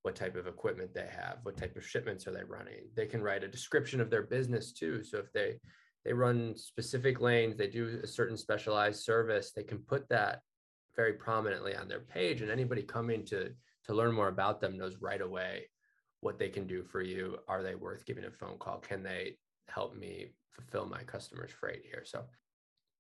what 0.04 0.16
type 0.16 0.36
of 0.36 0.48
equipment 0.48 0.94
they 0.94 1.08
have, 1.10 1.38
what 1.44 1.58
type 1.58 1.76
of 1.78 1.88
shipments 1.88 2.28
are 2.28 2.32
they 2.32 2.44
running. 2.44 2.90
They 2.96 3.06
can 3.06 3.22
write 3.22 3.44
a 3.44 3.48
description 3.48 4.02
of 4.02 4.10
their 4.10 4.24
business 4.24 4.74
too. 4.74 5.04
So 5.04 5.18
if 5.18 5.32
they 5.32 5.60
they 6.06 6.12
run 6.12 6.56
specific 6.58 7.22
lanes, 7.22 7.56
they 7.56 7.68
do 7.68 8.00
a 8.04 8.08
certain 8.08 8.36
specialized 8.36 9.04
service, 9.04 9.52
they 9.52 9.64
can 9.64 9.80
put 9.80 10.08
that 10.10 10.42
very 10.98 11.14
prominently 11.14 11.76
on 11.76 11.88
their 11.88 12.02
page, 12.02 12.42
and 12.42 12.52
anybody 12.52 12.84
coming 12.84 13.26
to 13.26 13.52
to 13.86 13.94
learn 13.94 14.14
more 14.14 14.28
about 14.30 14.60
them 14.60 14.78
knows 14.78 14.98
right 15.02 15.22
away 15.22 15.70
what 16.20 16.40
they 16.40 16.50
can 16.50 16.68
do 16.68 16.84
for 16.84 17.02
you. 17.02 17.38
Are 17.48 17.64
they 17.64 17.76
worth 17.76 18.06
giving 18.06 18.26
a 18.26 18.32
phone 18.32 18.58
call? 18.58 18.80
Can 18.80 19.04
they 19.04 19.38
help 19.68 19.96
me 19.96 20.28
fulfill 20.52 20.86
my 20.86 21.04
customers' 21.04 21.52
freight 21.52 21.84
here. 21.86 22.04
So 22.06 22.24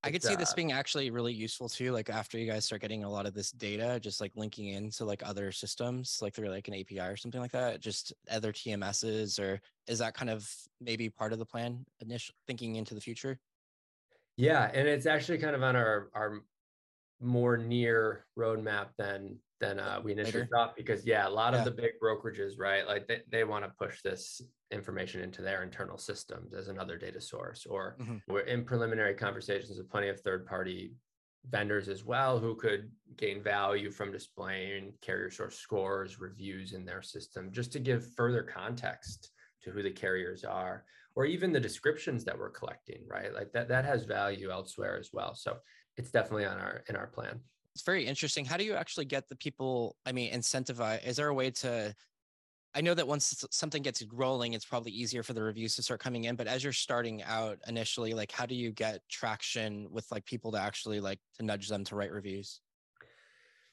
I 0.03 0.11
could 0.11 0.21
see 0.21 0.33
uh, 0.33 0.37
this 0.37 0.53
being 0.53 0.73
actually 0.73 1.09
really 1.11 1.31
useful 1.31 1.69
too. 1.69 1.93
Like 1.93 2.09
after 2.09 2.37
you 2.37 2.49
guys 2.49 2.65
start 2.65 2.81
getting 2.81 3.05
a 3.05 3.09
lot 3.09 3.25
of 3.25 3.33
this 3.33 3.51
data, 3.51 3.99
just 4.01 4.19
like 4.19 4.33
linking 4.35 4.69
into 4.69 5.05
like 5.05 5.23
other 5.25 5.51
systems, 5.51 6.19
like 6.21 6.33
through 6.33 6.49
like 6.49 6.67
an 6.67 6.73
API 6.73 6.99
or 6.99 7.15
something 7.15 7.39
like 7.39 7.53
that, 7.53 7.79
just 7.79 8.13
other 8.29 8.51
TMSs, 8.51 9.39
or 9.39 9.61
is 9.87 9.99
that 9.99 10.13
kind 10.13 10.29
of 10.29 10.49
maybe 10.81 11.09
part 11.09 11.31
of 11.31 11.39
the 11.39 11.45
plan 11.45 11.85
initial 12.01 12.35
thinking 12.47 12.75
into 12.75 12.93
the 12.93 13.01
future? 13.01 13.39
Yeah, 14.35 14.69
and 14.73 14.87
it's 14.87 15.05
actually 15.05 15.37
kind 15.37 15.55
of 15.55 15.63
on 15.63 15.75
our 15.75 16.09
our 16.13 16.41
more 17.21 17.55
near 17.55 18.25
roadmap 18.37 18.87
than 18.97 19.37
than 19.63 19.79
uh, 19.79 19.99
we 20.03 20.11
initially 20.11 20.41
Later. 20.41 20.49
thought 20.51 20.75
because 20.75 21.05
yeah 21.05 21.27
a 21.27 21.29
lot 21.29 21.53
yeah. 21.53 21.59
of 21.59 21.65
the 21.65 21.71
big 21.71 21.91
brokerages 22.01 22.53
right 22.57 22.85
like 22.87 23.07
they, 23.07 23.21
they 23.31 23.43
want 23.43 23.63
to 23.63 23.71
push 23.77 24.01
this 24.01 24.41
information 24.71 25.21
into 25.21 25.41
their 25.41 25.63
internal 25.63 25.97
systems 25.97 26.53
as 26.53 26.67
another 26.67 26.97
data 26.97 27.21
source 27.21 27.65
or 27.69 27.95
mm-hmm. 28.01 28.17
we're 28.27 28.41
in 28.41 28.65
preliminary 28.65 29.13
conversations 29.13 29.77
with 29.77 29.89
plenty 29.89 30.09
of 30.09 30.19
third 30.19 30.45
party 30.45 30.93
vendors 31.49 31.87
as 31.89 32.03
well 32.05 32.39
who 32.39 32.55
could 32.55 32.89
gain 33.17 33.41
value 33.41 33.91
from 33.91 34.11
displaying 34.11 34.93
carrier 35.01 35.29
source 35.29 35.57
scores 35.57 36.19
reviews 36.19 36.73
in 36.73 36.85
their 36.85 37.01
system 37.01 37.49
just 37.51 37.71
to 37.71 37.79
give 37.79 38.13
further 38.15 38.43
context 38.43 39.31
to 39.61 39.71
who 39.71 39.83
the 39.83 39.91
carriers 39.91 40.43
are 40.43 40.83
or 41.15 41.25
even 41.25 41.51
the 41.51 41.59
descriptions 41.59 42.23
that 42.23 42.37
we're 42.37 42.49
collecting 42.49 43.01
right 43.07 43.33
like 43.33 43.51
that 43.53 43.67
that 43.67 43.85
has 43.85 44.03
value 44.05 44.49
elsewhere 44.51 44.97
as 44.97 45.09
well 45.13 45.33
so 45.35 45.57
it's 45.97 46.11
definitely 46.11 46.45
on 46.45 46.57
our 46.57 46.83
in 46.89 46.95
our 46.95 47.07
plan 47.07 47.39
it's 47.73 47.83
very 47.83 48.05
interesting. 48.05 48.45
How 48.45 48.57
do 48.57 48.63
you 48.63 48.75
actually 48.75 49.05
get 49.05 49.27
the 49.29 49.35
people? 49.35 49.95
I 50.05 50.11
mean, 50.11 50.31
incentivize? 50.31 51.05
Is 51.05 51.17
there 51.17 51.27
a 51.27 51.33
way 51.33 51.51
to? 51.51 51.95
I 52.75 52.81
know 52.81 52.95
that 52.95 53.07
once 53.07 53.45
something 53.51 53.83
gets 53.83 54.03
rolling, 54.11 54.53
it's 54.53 54.65
probably 54.65 54.91
easier 54.91 55.21
for 55.21 55.33
the 55.33 55.43
reviews 55.43 55.75
to 55.75 55.83
start 55.83 55.99
coming 55.99 56.23
in. 56.23 56.35
But 56.35 56.47
as 56.47 56.63
you're 56.63 56.73
starting 56.73 57.21
out 57.23 57.59
initially, 57.67 58.13
like 58.13 58.31
how 58.31 58.45
do 58.47 58.55
you 58.55 58.71
get 58.71 59.01
traction 59.09 59.87
with 59.91 60.11
like 60.11 60.25
people 60.25 60.51
to 60.53 60.59
actually 60.59 60.99
like 60.99 61.19
to 61.37 61.43
nudge 61.45 61.69
them 61.69 61.83
to 61.85 61.95
write 61.95 62.11
reviews? 62.11 62.61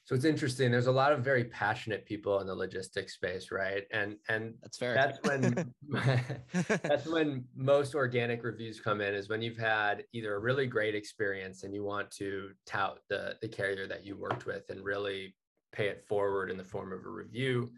So 0.03 0.15
it's 0.15 0.25
interesting. 0.25 0.71
There's 0.71 0.87
a 0.87 0.91
lot 0.91 1.13
of 1.13 1.23
very 1.23 1.45
passionate 1.45 2.05
people 2.05 2.39
in 2.39 2.47
the 2.47 2.55
logistics 2.55 3.13
space, 3.13 3.51
right? 3.51 3.83
And 3.91 4.15
and 4.29 4.55
that's 4.61 4.77
fair. 4.77 4.93
That's 4.93 5.19
when 5.23 5.73
that's 6.83 7.05
when 7.05 7.45
most 7.55 7.93
organic 7.93 8.43
reviews 8.43 8.79
come 8.79 9.01
in 9.01 9.13
is 9.13 9.29
when 9.29 9.41
you've 9.41 9.57
had 9.57 10.03
either 10.11 10.35
a 10.35 10.39
really 10.39 10.65
great 10.65 10.95
experience 10.95 11.63
and 11.63 11.73
you 11.73 11.83
want 11.83 12.09
to 12.11 12.49
tout 12.65 12.99
the 13.09 13.35
the 13.41 13.47
carrier 13.47 13.87
that 13.87 14.05
you 14.05 14.17
worked 14.17 14.45
with 14.45 14.69
and 14.69 14.83
really 14.83 15.35
pay 15.71 15.87
it 15.87 16.03
forward 16.07 16.49
in 16.49 16.57
the 16.57 16.63
form 16.63 16.91
of 16.91 17.05
a 17.05 17.09
review. 17.09 17.71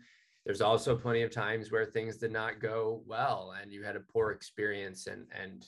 There's 0.46 0.62
also 0.62 0.96
plenty 0.96 1.22
of 1.22 1.32
times 1.32 1.72
where 1.72 1.86
things 1.86 2.18
did 2.18 2.32
not 2.32 2.60
go 2.60 3.04
well 3.06 3.54
and 3.62 3.72
you 3.72 3.84
had 3.84 3.96
a 3.96 4.02
poor 4.02 4.32
experience 4.32 5.08
and 5.08 5.26
and 5.42 5.66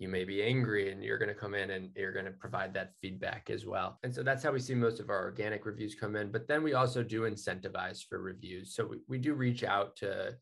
you 0.00 0.08
may 0.08 0.24
be 0.24 0.42
angry 0.42 0.90
and 0.90 1.04
you're 1.04 1.18
going 1.18 1.28
to 1.28 1.34
come 1.34 1.54
in 1.54 1.70
and 1.72 1.90
you're 1.94 2.12
going 2.12 2.24
to 2.24 2.30
provide 2.30 2.72
that 2.72 2.94
feedback 3.02 3.50
as 3.50 3.66
well. 3.66 3.98
And 4.02 4.12
so 4.12 4.22
that's 4.22 4.42
how 4.42 4.50
we 4.50 4.58
see 4.58 4.74
most 4.74 4.98
of 4.98 5.10
our 5.10 5.22
organic 5.22 5.66
reviews 5.66 5.94
come 5.94 6.16
in. 6.16 6.32
But 6.32 6.48
then 6.48 6.62
we 6.62 6.72
also 6.72 7.02
do 7.02 7.22
incentivize 7.22 8.02
for 8.08 8.18
reviews. 8.18 8.74
So 8.74 8.86
we, 8.86 8.96
we 9.08 9.18
do 9.18 9.34
reach 9.34 9.62
out 9.62 9.96
to 9.96 10.34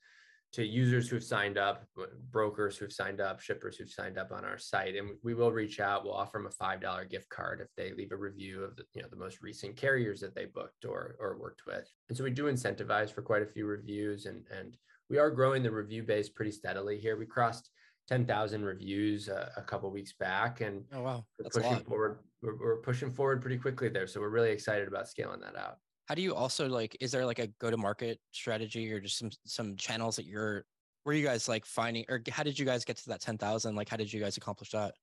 to 0.51 0.65
users 0.65 1.11
who've 1.11 1.25
signed 1.25 1.59
up, 1.59 1.85
uh, 2.01 2.07
brokers 2.31 2.79
who've 2.79 2.93
signed 2.93 3.21
up, 3.21 3.39
shippers 3.39 3.77
who've 3.77 3.91
signed 3.91 4.17
up 4.17 4.33
on 4.33 4.47
our 4.47 4.57
site, 4.57 4.97
and 4.97 5.11
we 5.23 5.35
will 5.35 5.53
reach 5.53 5.79
out. 5.79 6.05
We'll 6.05 6.15
offer 6.15 6.39
them 6.39 6.47
a 6.47 6.51
five 6.51 6.81
dollar 6.81 7.05
gift 7.05 7.29
card 7.29 7.61
if 7.61 7.69
they 7.77 7.93
leave 7.93 8.13
a 8.13 8.17
review 8.17 8.63
of 8.63 8.77
the 8.77 8.85
you 8.95 9.03
know 9.03 9.09
the 9.11 9.17
most 9.17 9.43
recent 9.43 9.77
carriers 9.77 10.21
that 10.21 10.35
they 10.35 10.47
booked 10.47 10.85
or 10.85 11.17
or 11.19 11.37
worked 11.37 11.67
with. 11.67 11.91
And 12.09 12.17
so 12.17 12.25
we 12.25 12.31
do 12.31 12.45
incentivize 12.45 13.13
for 13.13 13.23
quite 13.23 13.43
a 13.43 13.47
few 13.47 13.67
reviews, 13.67 14.27
and 14.27 14.45
and 14.57 14.77
we 15.11 15.19
are 15.19 15.31
growing 15.31 15.65
the 15.65 15.71
review 15.71 16.05
base 16.05 16.29
pretty 16.29 16.53
steadily 16.53 16.99
here. 16.99 17.19
We 17.19 17.27
crossed 17.27 17.71
10,000 18.09 18.65
reviews 18.65 19.29
a, 19.29 19.53
a 19.57 19.63
couple 19.63 19.91
weeks 19.91 20.13
back 20.13 20.63
and 20.63 20.85
oh 20.95 21.03
wow. 21.03 21.25
That's 21.39 21.57
we're 21.57 21.63
pushing 21.63 21.85
forward 21.85 22.19
we're, 22.43 22.57
we're, 22.57 22.77
pushing 22.79 23.13
forward 23.13 23.41
pretty 23.43 23.59
quickly 23.59 23.89
there 23.89 24.07
so 24.07 24.21
we're 24.21 24.31
really 24.31 24.51
excited 24.51 24.89
about 24.89 25.09
scaling 25.09 25.41
that 25.41 25.57
out. 25.57 25.77
How 26.07 26.15
do 26.15 26.23
you 26.23 26.35
also 26.35 26.69
like 26.69 26.97
is 27.01 27.13
there 27.13 27.27
like 27.27 27.39
a 27.39 27.49
go 27.61 27.71
to 27.71 27.77
market 27.77 28.19
strategy 28.33 28.91
or 28.93 29.01
just 29.01 29.19
some 29.19 29.31
some 29.45 29.77
channels 29.77 30.17
that 30.17 30.25
you're 30.25 30.65
were 31.05 31.13
you 31.13 31.25
guys 31.25 31.49
like 31.49 31.67
finding 31.67 32.05
or 32.09 32.23
how 32.31 32.43
did 32.43 32.59
you 32.59 32.65
guys 32.65 32.85
get 32.85 32.97
to 32.97 33.09
that 33.11 33.21
10,000 33.21 33.77
like 33.77 33.89
how 33.89 33.97
did 33.97 34.13
you 34.13 34.21
guys 34.21 34.37
accomplish 34.37 34.71
that? 34.71 34.95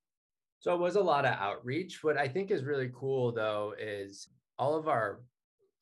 So 0.59 0.73
it 0.73 0.79
was 0.79 0.95
a 0.95 1.01
lot 1.01 1.25
of 1.25 1.33
outreach. 1.33 2.03
What 2.03 2.17
i 2.17 2.27
think 2.27 2.49
is 2.49 2.63
really 2.63 2.89
cool 2.93 3.31
though 3.31 3.75
is 3.79 4.27
all 4.57 4.75
of 4.75 4.87
our, 4.87 5.21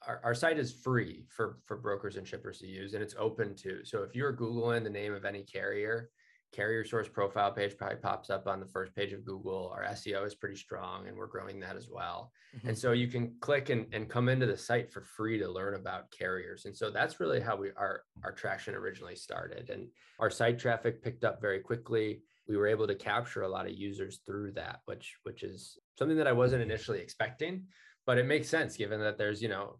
our 0.05 0.19
our 0.25 0.35
site 0.35 0.59
is 0.59 0.73
free 0.73 1.25
for 1.29 1.59
for 1.63 1.77
brokers 1.77 2.17
and 2.17 2.27
shippers 2.27 2.59
to 2.59 2.67
use, 2.67 2.93
and 2.93 3.01
it's 3.01 3.15
open 3.17 3.55
to. 3.55 3.85
So 3.85 4.03
if 4.03 4.15
you're 4.15 4.35
googling 4.35 4.83
the 4.83 4.89
name 4.89 5.13
of 5.13 5.23
any 5.23 5.43
carrier, 5.43 6.09
carrier 6.53 6.85
source 6.85 7.09
profile 7.09 7.51
page 7.51 7.75
probably 7.77 7.97
pops 7.97 8.29
up 8.29 8.47
on 8.47 8.59
the 8.59 8.65
first 8.65 8.95
page 8.95 9.11
of 9.11 9.25
Google. 9.25 9.73
Our 9.75 9.83
SEO 9.91 10.25
is 10.25 10.35
pretty 10.35 10.55
strong 10.55 11.07
and 11.07 11.17
we're 11.17 11.27
growing 11.27 11.59
that 11.61 11.75
as 11.75 11.89
well. 11.89 12.31
Mm-hmm. 12.55 12.69
And 12.69 12.77
so 12.77 12.91
you 12.91 13.07
can 13.07 13.35
click 13.41 13.69
and, 13.69 13.87
and 13.93 14.07
come 14.07 14.29
into 14.29 14.45
the 14.45 14.57
site 14.57 14.91
for 14.91 15.01
free 15.01 15.39
to 15.39 15.49
learn 15.49 15.75
about 15.75 16.11
carriers. 16.11 16.65
And 16.65 16.75
so 16.75 16.89
that's 16.89 17.19
really 17.19 17.39
how 17.39 17.55
we 17.55 17.71
our 17.75 18.03
our 18.23 18.31
traction 18.31 18.75
originally 18.75 19.15
started. 19.15 19.69
And 19.69 19.87
our 20.19 20.29
site 20.29 20.59
traffic 20.59 21.03
picked 21.03 21.23
up 21.23 21.41
very 21.41 21.59
quickly. 21.59 22.21
We 22.47 22.57
were 22.57 22.67
able 22.67 22.87
to 22.87 22.95
capture 22.95 23.41
a 23.41 23.49
lot 23.49 23.65
of 23.65 23.73
users 23.73 24.19
through 24.25 24.51
that, 24.53 24.81
which 24.85 25.15
which 25.23 25.43
is 25.43 25.77
something 25.97 26.17
that 26.17 26.27
I 26.27 26.33
wasn't 26.33 26.61
initially 26.61 26.99
expecting, 26.99 27.65
but 28.05 28.17
it 28.17 28.25
makes 28.25 28.49
sense 28.49 28.77
given 28.77 28.99
that 28.99 29.17
there's, 29.17 29.41
you 29.41 29.49
know, 29.49 29.79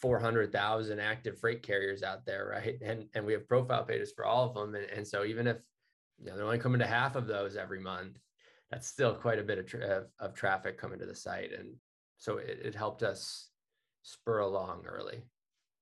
400,000 0.00 1.00
active 1.00 1.38
freight 1.38 1.62
carriers 1.62 2.02
out 2.02 2.24
there, 2.24 2.48
right? 2.52 2.78
And 2.82 3.06
and 3.14 3.24
we 3.24 3.32
have 3.32 3.48
profile 3.48 3.84
pages 3.84 4.12
for 4.12 4.24
all 4.24 4.48
of 4.48 4.54
them. 4.54 4.74
And, 4.74 4.86
and 4.86 5.06
so 5.06 5.24
even 5.24 5.46
if 5.46 5.58
you 6.18 6.26
know 6.26 6.36
they're 6.36 6.44
only 6.44 6.58
coming 6.58 6.80
to 6.80 6.86
half 6.86 7.16
of 7.16 7.26
those 7.26 7.56
every 7.56 7.80
month, 7.80 8.18
that's 8.70 8.86
still 8.86 9.14
quite 9.14 9.38
a 9.38 9.42
bit 9.42 9.58
of, 9.58 9.66
tra- 9.66 10.04
of, 10.20 10.34
traffic 10.34 10.78
coming 10.78 10.98
to 10.98 11.06
the 11.06 11.14
site. 11.14 11.52
And 11.52 11.74
so 12.18 12.36
it, 12.36 12.60
it 12.62 12.74
helped 12.74 13.02
us 13.02 13.48
spur 14.02 14.40
along 14.40 14.84
early. 14.86 15.22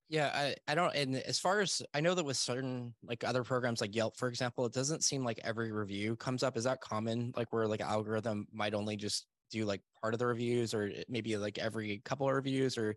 Yeah, 0.08 0.30
I, 0.32 0.54
I 0.68 0.75
don't 0.76 0.94
and 0.94 1.16
as 1.16 1.40
far 1.40 1.61
as 1.61 1.82
I 1.92 2.00
know 2.00 2.14
that 2.14 2.25
with 2.25 2.37
certain 2.37 2.94
like 3.02 3.25
other 3.25 3.42
programs 3.42 3.80
like 3.80 3.94
Yelp, 3.94 4.16
for 4.16 4.28
example, 4.28 4.64
it 4.64 4.73
doesn't 4.73 5.02
seem 5.02 5.25
like 5.25 5.40
every 5.42 5.73
review 5.73 6.14
comes 6.16 6.44
up. 6.44 6.56
Is 6.56 6.64
that 6.64 6.80
common? 6.80 7.32
Like 7.37 7.52
where 7.52 7.66
like 7.66 7.80
algorithm 7.80 8.46
might 8.52 8.75
only 8.75 8.96
just 8.96 9.26
do 9.50 9.64
like 9.64 9.80
part 10.00 10.14
of 10.14 10.18
the 10.18 10.26
reviews 10.26 10.75
or 10.75 10.90
maybe 11.08 11.37
like 11.37 11.58
every 11.58 12.00
couple 12.04 12.28
of 12.28 12.35
reviews 12.35 12.78
or 12.78 12.96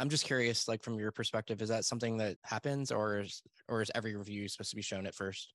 I'm 0.00 0.08
just 0.08 0.24
curious, 0.24 0.66
like 0.66 0.82
from 0.82 0.98
your 0.98 1.12
perspective, 1.12 1.60
is 1.60 1.68
that 1.68 1.84
something 1.84 2.16
that 2.16 2.38
happens, 2.42 2.90
or 2.90 3.20
is 3.20 3.42
or 3.68 3.82
is 3.82 3.90
every 3.94 4.16
review 4.16 4.48
supposed 4.48 4.70
to 4.70 4.76
be 4.76 4.82
shown 4.82 5.06
at 5.06 5.14
first? 5.14 5.52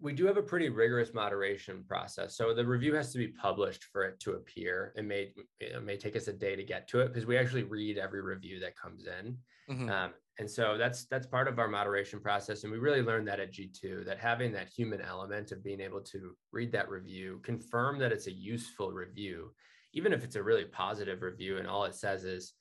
We 0.00 0.12
do 0.12 0.26
have 0.26 0.38
a 0.38 0.42
pretty 0.42 0.70
rigorous 0.70 1.14
moderation 1.14 1.84
process. 1.86 2.36
So 2.36 2.52
the 2.52 2.66
review 2.66 2.94
has 2.94 3.12
to 3.12 3.18
be 3.18 3.28
published 3.28 3.84
for 3.92 4.02
it 4.02 4.18
to 4.20 4.32
appear. 4.32 4.92
It 4.96 5.04
may 5.04 5.32
it 5.60 5.84
may 5.84 5.96
take 5.96 6.16
us 6.16 6.26
a 6.26 6.32
day 6.32 6.56
to 6.56 6.64
get 6.64 6.88
to 6.88 7.00
it 7.00 7.08
because 7.08 7.26
we 7.26 7.38
actually 7.38 7.62
read 7.62 7.96
every 7.96 8.22
review 8.22 8.58
that 8.60 8.76
comes 8.76 9.06
in. 9.06 9.38
Mm-hmm. 9.70 9.88
Um, 9.88 10.10
and 10.40 10.50
so 10.50 10.76
that's 10.76 11.04
that's 11.04 11.26
part 11.26 11.46
of 11.46 11.60
our 11.60 11.68
moderation 11.68 12.18
process 12.18 12.64
and 12.64 12.72
we 12.72 12.78
really 12.78 13.02
learned 13.02 13.28
that 13.28 13.38
at 13.38 13.52
g2 13.52 14.04
that 14.04 14.18
having 14.18 14.52
that 14.52 14.68
human 14.68 15.00
element 15.00 15.52
of 15.52 15.62
being 15.62 15.80
able 15.80 16.00
to 16.00 16.34
read 16.50 16.72
that 16.72 16.88
review 16.88 17.40
confirm 17.44 18.00
that 18.00 18.10
it's 18.10 18.26
a 18.26 18.32
useful 18.32 18.90
review 18.90 19.52
even 19.92 20.12
if 20.12 20.24
it's 20.24 20.34
a 20.34 20.42
really 20.42 20.64
positive 20.64 21.22
review 21.22 21.58
and 21.58 21.68
all 21.68 21.84
it 21.84 21.94
says 21.94 22.24
is 22.24 22.54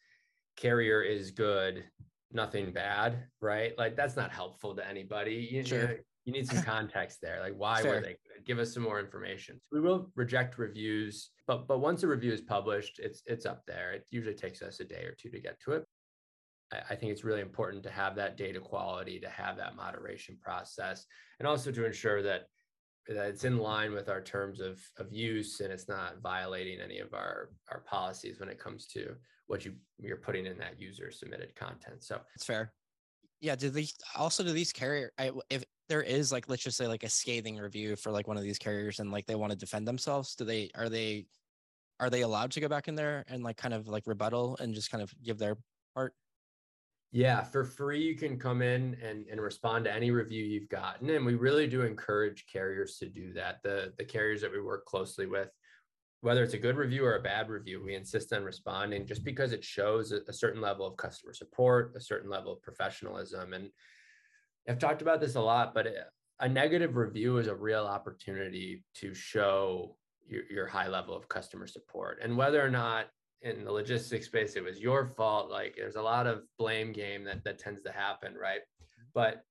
carrier 0.58 1.02
is 1.02 1.32
good, 1.32 1.84
nothing 2.32 2.72
bad, 2.72 3.24
right? 3.42 3.78
Like 3.78 3.96
that's 3.96 4.16
not 4.16 4.32
helpful 4.32 4.76
to 4.76 4.88
anybody. 4.88 5.48
You, 5.52 5.66
sure. 5.66 5.92
you, 5.92 5.98
you 6.26 6.34
need 6.34 6.48
some 6.48 6.64
context 6.64 7.20
there. 7.22 7.40
Like 7.40 7.54
why 7.56 7.82
Fair. 7.82 7.96
were 7.96 8.02
they 8.02 8.08
good? 8.08 8.46
Give 8.46 8.60
us 8.60 8.74
some 8.74 8.84
more 8.84 9.00
information. 9.00 9.60
So 9.70 9.78
we 9.78 9.82
will 9.82 10.12
reject 10.16 10.58
reviews, 10.58 11.32
but 11.48 11.68
but 11.68 11.80
once 11.80 12.04
a 12.04 12.08
review 12.08 12.32
is 12.32 12.42
published, 12.42 13.00
it's 13.00 13.22
it's 13.26 13.46
up 13.46 13.62
there. 13.68 13.94
It 13.94 14.06
usually 14.10 14.36
takes 14.36 14.62
us 14.62 14.80
a 14.80 14.86
day 14.86 15.04
or 15.04 15.16
two 15.20 15.30
to 15.30 15.40
get 15.40 15.60
to 15.62 15.74
it. 15.74 15.86
I, 16.72 16.78
I 16.92 16.96
think 16.96 17.12
it's 17.12 17.24
really 17.24 17.42
important 17.42 17.84
to 17.84 17.92
have 17.92 18.16
that 18.16 18.38
data 18.38 18.60
quality, 18.60 19.20
to 19.20 19.30
have 19.30 19.58
that 19.58 19.76
moderation 19.76 20.38
process, 20.42 21.06
and 21.40 21.48
also 21.48 21.72
to 21.72 21.86
ensure 21.86 22.22
that 22.24 22.44
that 23.08 23.28
it's 23.28 23.44
in 23.44 23.58
line 23.58 23.92
with 23.92 24.08
our 24.08 24.22
terms 24.22 24.62
of, 24.62 24.80
of 24.98 25.12
use 25.12 25.60
and 25.60 25.74
it's 25.74 25.90
not 25.90 26.22
violating 26.22 26.80
any 26.80 27.00
of 27.00 27.14
our, 27.14 27.50
our 27.70 27.82
policies 27.82 28.40
when 28.40 28.48
it 28.48 28.60
comes 28.60 28.88
to 28.88 29.14
what 29.48 29.66
you 29.66 29.74
you're 30.00 30.18
putting 30.18 30.46
in 30.46 30.58
that 30.58 30.80
user 30.80 31.12
submitted 31.12 31.56
content. 31.56 32.04
So 32.04 32.20
it's 32.36 32.46
fair. 32.46 32.74
Yeah. 33.42 33.56
Do 33.56 33.70
these 33.70 33.94
also 34.16 34.44
do 34.44 34.52
these 34.52 34.72
carrier 34.72 35.12
if 35.50 35.64
there 35.90 36.02
is 36.02 36.32
like 36.32 36.50
let's 36.50 36.64
just 36.64 36.78
say 36.78 36.88
like 36.88 37.04
a 37.04 37.10
scathing 37.10 37.58
review 37.58 37.96
for 37.96 38.12
like 38.12 38.28
one 38.28 38.38
of 38.38 38.44
these 38.44 38.58
carriers 38.58 39.00
and 39.00 39.12
like 39.12 39.26
they 39.26 39.36
want 39.36 39.52
to 39.52 39.58
defend 39.58 39.88
themselves, 39.88 40.36
do 40.36 40.46
they 40.46 40.70
are 40.76 40.90
they 40.90 41.26
are 42.00 42.10
they 42.10 42.22
allowed 42.22 42.52
to 42.52 42.60
go 42.60 42.68
back 42.68 42.88
in 42.88 42.96
there 42.96 43.24
and 43.28 43.44
like 43.44 43.58
kind 43.58 43.74
of 43.74 43.88
like 43.88 44.04
rebuttal 44.08 44.58
and 44.60 44.74
just 44.74 44.92
kind 44.92 45.04
of 45.04 45.14
give 45.24 45.38
their 45.38 45.58
part? 45.94 46.14
Yeah, 47.12 47.44
for 47.44 47.64
free, 47.64 48.02
you 48.02 48.16
can 48.16 48.40
come 48.40 48.64
in 48.64 48.98
and, 49.04 49.28
and 49.30 49.40
respond 49.40 49.86
to 49.86 49.94
any 49.94 50.10
review 50.10 50.44
you've 50.44 50.70
gotten. 50.70 51.12
And 51.12 51.24
we 51.24 51.36
really 51.36 51.68
do 51.68 51.84
encourage 51.84 52.48
carriers 52.52 52.98
to 52.98 53.06
do 53.08 53.32
that. 53.34 53.62
The, 53.62 53.94
the 54.00 54.04
carriers 54.04 54.42
that 54.42 54.52
we 54.52 54.60
work 54.60 54.86
closely 54.86 55.28
with, 55.28 55.50
whether 56.24 56.42
it's 56.42 56.54
a 56.54 56.58
good 56.58 56.78
review 56.78 57.06
or 57.06 57.18
a 57.18 57.22
bad 57.22 57.50
review, 57.50 57.84
we 57.84 57.96
insist 57.96 58.32
on 58.32 58.46
responding 58.46 59.06
just 59.06 59.26
because 59.26 59.52
it 59.52 59.62
shows 59.62 60.14
a, 60.14 60.22
a 60.30 60.34
certain 60.34 60.62
level 60.62 60.88
of 60.88 60.96
customer 60.96 61.34
support, 61.34 61.94
a 61.98 62.00
certain 62.00 62.30
level 62.30 62.54
of 62.54 62.62
professionalism. 62.62 63.52
And 63.52 63.70
I've 64.70 64.80
talked 64.80 65.02
about 65.02 65.20
this 65.20 65.36
a 65.36 65.42
lot, 65.42 65.74
but 65.74 65.88
a 66.40 66.48
negative 66.48 66.96
review 66.96 67.40
is 67.40 67.48
a 67.48 67.56
real 67.56 67.86
opportunity 67.86 68.86
to 68.96 69.14
show 69.14 69.98
your, 70.26 70.44
your 70.50 70.66
high 70.66 70.88
level 70.88 71.14
of 71.14 71.28
customer 71.28 71.68
support. 71.68 72.20
And 72.24 72.38
whether 72.38 72.66
or 72.66 72.70
not 72.70 73.08
in 73.42 73.66
the 73.66 73.72
logistics 73.72 74.28
space 74.28 74.56
it 74.56 74.64
was 74.64 74.80
your 74.80 75.06
fault 75.06 75.52
like 75.52 75.76
there's 75.76 75.98
a 75.98 76.02
lot 76.02 76.26
of 76.26 76.44
blame 76.58 76.94
game 76.94 77.26
that 77.26 77.44
that 77.44 77.60
tends 77.60 77.82
to 77.82 77.92
happen 77.92 78.34
right 78.36 78.62
but 79.14 79.44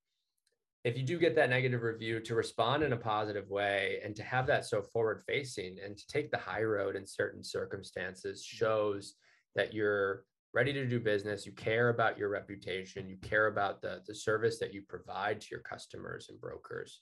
if 0.85 0.97
you 0.97 1.05
do 1.05 1.19
get 1.19 1.37
that 1.37 1.51
negative 1.51 1.83
review 1.83 2.19
to 2.21 2.35
respond 2.35 2.83
in 2.83 2.93
a 2.93 2.97
positive 2.97 3.49
way 3.49 4.01
and 4.05 4.17
to 4.17 4.23
have 4.23 4.47
that 4.47 4.65
so 4.65 4.83
forward 4.83 5.23
facing 5.27 5.77
and 5.85 5.97
to 5.97 6.07
take 6.09 6.31
the 6.31 6.39
high 6.39 6.63
road 6.63 6.97
in 6.97 7.07
certain 7.07 7.45
circumstances 7.45 8.41
mm-hmm. 8.41 8.65
shows 8.65 9.15
that 9.55 9.73
you're 9.73 10.25
ready 10.55 10.73
to 10.73 10.87
do 10.87 11.01
business 11.01 11.47
you 11.47 11.53
care 11.53 11.89
about 11.89 12.19
your 12.19 12.29
reputation 12.29 13.09
you 13.09 13.17
care 13.23 13.47
about 13.47 13.81
the 13.81 14.03
the 14.07 14.15
service 14.15 14.59
that 14.59 14.75
you 14.75 14.83
provide 14.89 15.41
to 15.41 15.49
your 15.51 15.61
customers 15.61 16.29
and 16.29 16.41
brokers. 16.41 17.01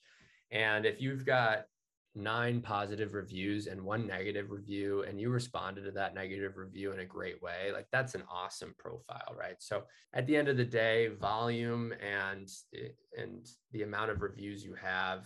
And 0.52 0.84
if 0.84 1.00
you've 1.00 1.24
got 1.24 1.64
nine 2.14 2.60
positive 2.60 3.14
reviews 3.14 3.66
and 3.68 3.80
one 3.80 4.06
negative 4.06 4.50
review 4.50 5.04
and 5.08 5.20
you 5.20 5.30
responded 5.30 5.82
to 5.82 5.92
that 5.92 6.14
negative 6.14 6.56
review 6.56 6.92
in 6.92 7.00
a 7.00 7.04
great 7.04 7.40
way 7.40 7.70
like 7.72 7.86
that's 7.92 8.16
an 8.16 8.24
awesome 8.30 8.74
profile 8.78 9.34
right? 9.38 9.56
So 9.60 9.84
at 10.12 10.26
the 10.26 10.36
end 10.36 10.48
of 10.48 10.56
the 10.56 10.64
day 10.64 11.08
volume 11.20 11.92
and 11.92 12.48
eh, 12.74 12.88
and 13.16 13.48
the 13.72 13.82
amount 13.82 14.10
of 14.10 14.22
reviews 14.22 14.64
you 14.64 14.74
have 14.74 15.24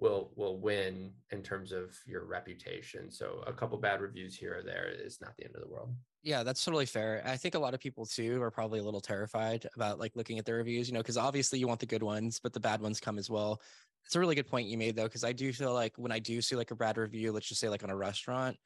will 0.00 0.30
will 0.36 0.58
win 0.60 1.12
in 1.30 1.42
terms 1.42 1.72
of 1.72 1.96
your 2.06 2.24
reputation. 2.24 3.10
So 3.10 3.42
a 3.46 3.52
couple 3.52 3.78
bad 3.78 4.00
reviews 4.00 4.36
here 4.36 4.58
or 4.58 4.62
there 4.62 4.88
is 4.88 5.20
not 5.20 5.36
the 5.36 5.44
end 5.44 5.54
of 5.56 5.62
the 5.62 5.68
world. 5.68 5.92
Yeah 6.22 6.42
that's 6.42 6.64
totally 6.64 6.86
fair. 6.86 7.22
I 7.24 7.36
think 7.36 7.54
a 7.54 7.58
lot 7.58 7.74
of 7.74 7.80
people 7.80 8.06
too 8.06 8.40
are 8.42 8.50
probably 8.50 8.78
a 8.80 8.84
little 8.84 9.00
terrified 9.00 9.66
about 9.74 9.98
like 9.98 10.12
looking 10.14 10.38
at 10.38 10.44
the 10.44 10.54
reviews 10.54 10.88
you 10.88 10.94
know 10.94 11.00
because 11.00 11.16
obviously 11.16 11.58
you 11.58 11.66
want 11.66 11.80
the 11.80 11.86
good 11.86 12.02
ones 12.02 12.38
but 12.42 12.52
the 12.52 12.60
bad 12.60 12.80
ones 12.80 13.00
come 13.00 13.18
as 13.18 13.28
well. 13.28 13.60
It's 14.04 14.16
a 14.16 14.20
really 14.20 14.34
good 14.34 14.46
point 14.46 14.68
you 14.68 14.78
made 14.78 14.96
though, 14.96 15.04
because 15.04 15.24
I 15.24 15.32
do 15.32 15.52
feel 15.52 15.74
like 15.74 15.92
when 15.96 16.12
I 16.12 16.18
do 16.18 16.40
see 16.40 16.56
like 16.56 16.70
a 16.70 16.76
bad 16.76 16.96
review, 16.96 17.30
let's 17.30 17.46
just 17.46 17.60
say 17.60 17.68
like 17.68 17.84
on 17.84 17.90
a 17.90 17.96
restaurant, 17.96 18.56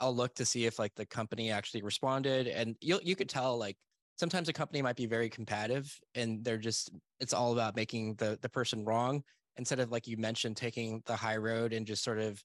I'll 0.00 0.14
look 0.14 0.34
to 0.36 0.44
see 0.46 0.64
if 0.64 0.78
like 0.78 0.94
the 0.94 1.04
company 1.04 1.50
actually 1.50 1.82
responded, 1.82 2.46
and 2.46 2.76
you 2.80 2.98
you 3.02 3.14
could 3.14 3.28
tell 3.28 3.58
like 3.58 3.76
sometimes 4.16 4.48
a 4.48 4.52
company 4.52 4.80
might 4.80 4.96
be 4.96 5.06
very 5.06 5.28
combative 5.28 5.94
and 6.14 6.42
they're 6.42 6.56
just 6.56 6.90
it's 7.20 7.34
all 7.34 7.52
about 7.52 7.76
making 7.76 8.14
the 8.14 8.38
the 8.40 8.48
person 8.48 8.84
wrong 8.84 9.22
instead 9.58 9.80
of 9.80 9.90
like 9.90 10.06
you 10.06 10.16
mentioned 10.16 10.56
taking 10.56 11.02
the 11.06 11.16
high 11.16 11.36
road 11.36 11.72
and 11.72 11.86
just 11.86 12.04
sort 12.04 12.18
of 12.18 12.42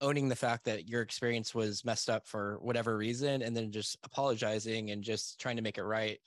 owning 0.00 0.28
the 0.28 0.36
fact 0.36 0.64
that 0.64 0.88
your 0.88 1.02
experience 1.02 1.54
was 1.54 1.84
messed 1.84 2.10
up 2.10 2.26
for 2.26 2.58
whatever 2.60 2.96
reason 2.96 3.42
and 3.42 3.56
then 3.56 3.70
just 3.70 3.96
apologizing 4.04 4.90
and 4.90 5.04
just 5.04 5.38
trying 5.38 5.56
to 5.56 5.62
make 5.62 5.78
it 5.78 5.84
right 5.84 6.18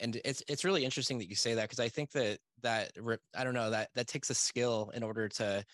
and 0.00 0.20
it's 0.24 0.42
it's 0.48 0.64
really 0.64 0.84
interesting 0.84 1.18
that 1.18 1.28
you 1.28 1.36
say 1.36 1.54
that 1.54 1.62
because 1.62 1.80
I 1.80 1.88
think 1.88 2.10
that 2.12 2.38
that 2.62 2.92
I 3.36 3.44
don't 3.44 3.54
know 3.54 3.70
that 3.70 3.90
that 3.94 4.08
takes 4.08 4.30
a 4.30 4.34
skill 4.34 4.90
in 4.94 5.02
order 5.02 5.28
to 5.28 5.64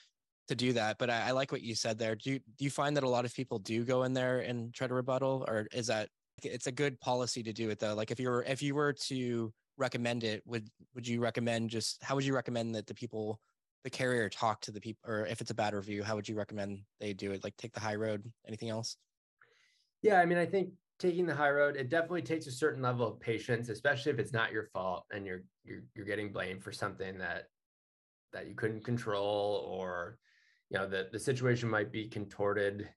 to 0.49 0.55
do 0.55 0.73
that. 0.75 0.99
But 0.99 1.11
I, 1.11 1.29
I, 1.29 1.31
like 1.31 1.53
what 1.53 1.63
you 1.63 1.75
said 1.75 1.99
there. 1.99 2.17
Do 2.17 2.33
you, 2.33 2.39
do 2.59 2.65
you 2.65 2.71
find 2.71 2.97
that 2.97 3.05
a 3.05 3.09
lot 3.09 3.25
of 3.25 3.33
people 3.33 3.61
do 3.61 3.85
go 3.85 4.03
in 4.03 4.13
there 4.13 4.41
and 4.41 4.75
try 4.75 4.89
to 4.89 4.95
rebuttal, 4.95 5.45
or 5.47 5.69
is 5.73 5.87
that 5.87 6.09
it's 6.43 6.67
a 6.67 6.73
good 6.73 7.01
policy 7.01 7.43
to 7.45 7.53
do 7.53 7.71
it 7.71 7.79
though? 7.79 7.95
Like 7.95 8.11
if 8.11 8.19
you 8.19 8.29
were 8.29 8.43
if 8.43 8.63
you 8.63 8.75
were 8.75 8.93
to 8.93 9.53
recommend 9.77 10.25
it, 10.25 10.43
would 10.47 10.69
would 10.95 11.07
you 11.07 11.21
recommend 11.21 11.71
just 11.71 12.03
how 12.03 12.15
would 12.17 12.25
you 12.25 12.35
recommend 12.35 12.75
that 12.75 12.87
the 12.87 12.95
people 12.95 13.41
the 13.85 13.91
carrier 13.91 14.29
talk 14.29 14.61
to 14.63 14.71
the 14.71 14.81
people, 14.81 15.11
or 15.11 15.27
if 15.27 15.41
it's 15.41 15.51
a 15.51 15.55
bad 15.55 15.75
review, 15.75 16.03
how 16.03 16.17
would 16.17 16.29
you 16.29 16.37
recommend 16.37 16.81
they 17.01 17.13
do 17.13 17.33
it? 17.33 17.43
Like 17.45 17.57
take 17.57 17.73
the 17.73 17.81
high 17.81 17.95
road. 17.95 18.31
Anything 18.47 18.69
else? 18.69 18.97
Yeah, 20.03 20.21
I 20.21 20.27
mean, 20.27 20.39
I 20.39 20.47
think 20.47 20.71
taking 20.99 21.27
the 21.27 21.35
high 21.35 21.51
road, 21.51 21.77
it 21.77 21.89
definitely 21.89 22.23
takes 22.23 22.47
a 22.47 22.53
certain 22.53 22.83
level 22.83 23.07
of 23.07 23.21
patience, 23.21 23.69
especially 23.69 24.13
if 24.13 24.19
it's 24.19 24.33
not 24.33 24.53
your 24.53 24.65
fault 24.73 25.05
and 25.13 25.27
you're 25.27 25.45
you're 25.65 25.83
you're 25.95 26.07
getting 26.07 26.33
blamed 26.33 26.63
for 26.63 26.73
something 26.73 27.19
that 27.19 27.45
that 28.33 28.47
you 28.47 28.55
couldn't 28.55 28.85
control 28.85 29.67
or 29.69 30.19
you 30.69 30.79
know 30.79 30.89
the 30.89 31.09
the 31.11 31.19
situation 31.19 31.69
might 31.69 31.91
be 31.91 32.09
contorted 32.09 32.89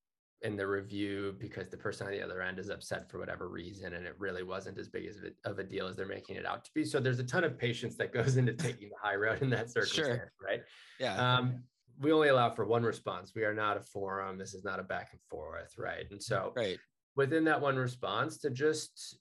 in 0.44 0.58
the 0.58 0.68
review 0.68 1.36
because 1.40 1.70
the 1.70 1.78
person 1.78 2.06
on 2.06 2.12
the 2.12 2.22
other 2.22 2.42
end 2.42 2.60
is 2.60 2.70
upset 2.70 3.10
for 3.10 3.18
whatever 3.18 3.48
reason 3.48 3.94
and 3.94 4.06
it 4.06 4.14
really 4.20 4.44
wasn't 4.44 4.78
as 4.78 4.90
big 4.90 5.06
as 5.08 5.18
of 5.46 5.58
a 5.58 5.64
deal 5.64 5.88
as 5.88 5.96
they're 5.96 6.06
making 6.06 6.36
it 6.36 6.46
out 6.46 6.66
to 6.66 6.72
be. 6.76 6.84
So 6.84 7.00
there's 7.00 7.20
a 7.20 7.24
ton 7.24 7.46
of 7.46 7.58
patience 7.58 7.96
that 7.96 8.14
goes 8.14 8.36
into 8.36 8.54
taking 8.54 8.90
the 8.90 8.96
high 9.02 9.16
road 9.16 9.42
in 9.42 9.50
that 9.52 9.72
circumstance 9.72 10.18
sure. 10.18 10.32
right? 10.46 10.62
Yeah. 11.00 11.16
Um, 11.16 11.64
we 12.00 12.12
only 12.12 12.28
allow 12.28 12.50
for 12.50 12.66
one 12.66 12.84
response. 12.84 13.32
We 13.34 13.46
are 13.46 13.54
not 13.54 13.78
a 13.78 13.82
forum. 13.82 14.38
This 14.38 14.54
is 14.54 14.66
not 14.66 14.80
a 14.80 14.84
back 14.84 15.10
and 15.12 15.22
forth 15.30 15.74
right? 15.78 16.06
And 16.12 16.22
so 16.22 16.52
right. 16.56 16.78
within 17.16 17.46
that 17.46 17.62
one 17.62 17.78
response 17.78 18.38
to 18.40 18.50
just 18.50 19.18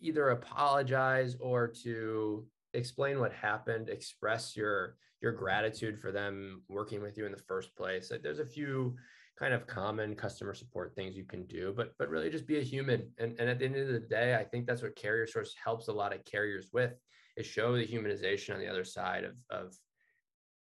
either 0.00 0.30
apologize 0.30 1.36
or 1.40 1.68
to 1.82 2.46
explain 2.74 3.20
what 3.20 3.32
happened, 3.32 3.88
express 3.88 4.54
your 4.54 4.96
your 5.22 5.32
gratitude 5.32 5.98
for 5.98 6.12
them 6.12 6.62
working 6.68 7.00
with 7.00 7.16
you 7.16 7.24
in 7.24 7.32
the 7.32 7.38
first 7.38 7.74
place. 7.74 8.10
Like 8.10 8.22
there's 8.22 8.38
a 8.38 8.44
few 8.44 8.96
kind 9.38 9.52
of 9.52 9.66
common 9.66 10.14
customer 10.14 10.54
support 10.54 10.94
things 10.94 11.16
you 11.16 11.24
can 11.24 11.44
do, 11.46 11.72
but 11.76 11.92
but 11.98 12.08
really 12.08 12.30
just 12.30 12.46
be 12.46 12.58
a 12.58 12.62
human. 12.62 13.10
And, 13.18 13.38
and 13.38 13.50
at 13.50 13.58
the 13.58 13.66
end 13.66 13.76
of 13.76 13.88
the 13.88 14.00
day, 14.00 14.34
I 14.34 14.44
think 14.44 14.66
that's 14.66 14.82
what 14.82 14.96
Carrier 14.96 15.26
Source 15.26 15.54
helps 15.62 15.88
a 15.88 15.92
lot 15.92 16.14
of 16.14 16.24
carriers 16.24 16.70
with 16.72 16.94
is 17.36 17.46
show 17.46 17.76
the 17.76 17.86
humanization 17.86 18.54
on 18.54 18.60
the 18.60 18.68
other 18.68 18.84
side 18.84 19.24
of 19.24 19.34
of 19.50 19.76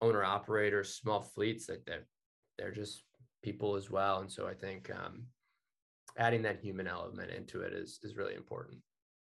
owner 0.02 0.24
operators, 0.24 0.94
small 0.94 1.20
fleets 1.20 1.66
that 1.66 1.86
they're 1.86 2.06
they're 2.58 2.72
just 2.72 3.04
people 3.42 3.76
as 3.76 3.90
well. 3.90 4.20
And 4.20 4.30
so 4.30 4.46
I 4.46 4.54
think 4.54 4.90
um, 4.90 5.24
adding 6.18 6.42
that 6.42 6.60
human 6.60 6.86
element 6.86 7.30
into 7.30 7.60
it 7.60 7.72
is 7.72 8.00
is 8.02 8.16
really 8.16 8.34
important. 8.34 8.78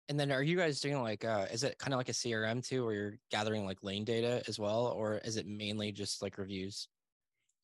And 0.09 0.19
then 0.19 0.31
are 0.31 0.43
you 0.43 0.57
guys 0.57 0.81
doing 0.81 1.01
like 1.03 1.25
uh 1.25 1.47
is 1.53 1.65
it 1.65 1.79
kind 1.79 1.93
of 1.93 1.99
like 1.99 2.09
a 2.09 2.13
CRM 2.13 2.65
too 2.65 2.85
where 2.85 2.95
you're 2.95 3.19
gathering 3.31 3.65
like 3.65 3.83
lane 3.83 4.05
data 4.05 4.43
as 4.47 4.59
well 4.59 4.87
or 4.87 5.19
is 5.19 5.37
it 5.37 5.47
mainly 5.47 5.91
just 5.91 6.23
like 6.23 6.39
reviews? 6.39 6.89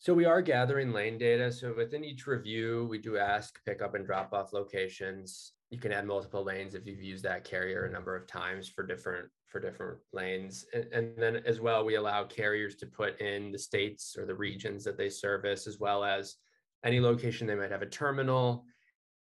So 0.00 0.14
we 0.14 0.26
are 0.26 0.40
gathering 0.40 0.92
lane 0.92 1.18
data. 1.18 1.50
So 1.50 1.74
within 1.76 2.04
each 2.04 2.28
review, 2.28 2.86
we 2.88 2.98
do 2.98 3.18
ask 3.18 3.58
pick 3.64 3.82
up 3.82 3.96
and 3.96 4.06
drop 4.06 4.32
off 4.32 4.52
locations. 4.52 5.54
You 5.70 5.78
can 5.78 5.90
add 5.90 6.06
multiple 6.06 6.44
lanes 6.44 6.74
if 6.74 6.86
you've 6.86 7.02
used 7.02 7.24
that 7.24 7.42
carrier 7.42 7.84
a 7.84 7.90
number 7.90 8.14
of 8.14 8.28
times 8.28 8.68
for 8.68 8.86
different 8.86 9.28
for 9.48 9.58
different 9.58 9.98
lanes. 10.12 10.64
And, 10.72 10.84
and 10.92 11.12
then 11.16 11.36
as 11.44 11.60
well, 11.60 11.84
we 11.84 11.96
allow 11.96 12.24
carriers 12.24 12.76
to 12.76 12.86
put 12.86 13.20
in 13.20 13.50
the 13.50 13.58
states 13.58 14.16
or 14.16 14.24
the 14.24 14.34
regions 14.34 14.84
that 14.84 14.96
they 14.96 15.08
service, 15.08 15.66
as 15.66 15.80
well 15.80 16.04
as 16.04 16.36
any 16.84 17.00
location 17.00 17.46
they 17.46 17.56
might 17.56 17.72
have 17.72 17.82
a 17.82 17.86
terminal 17.86 18.64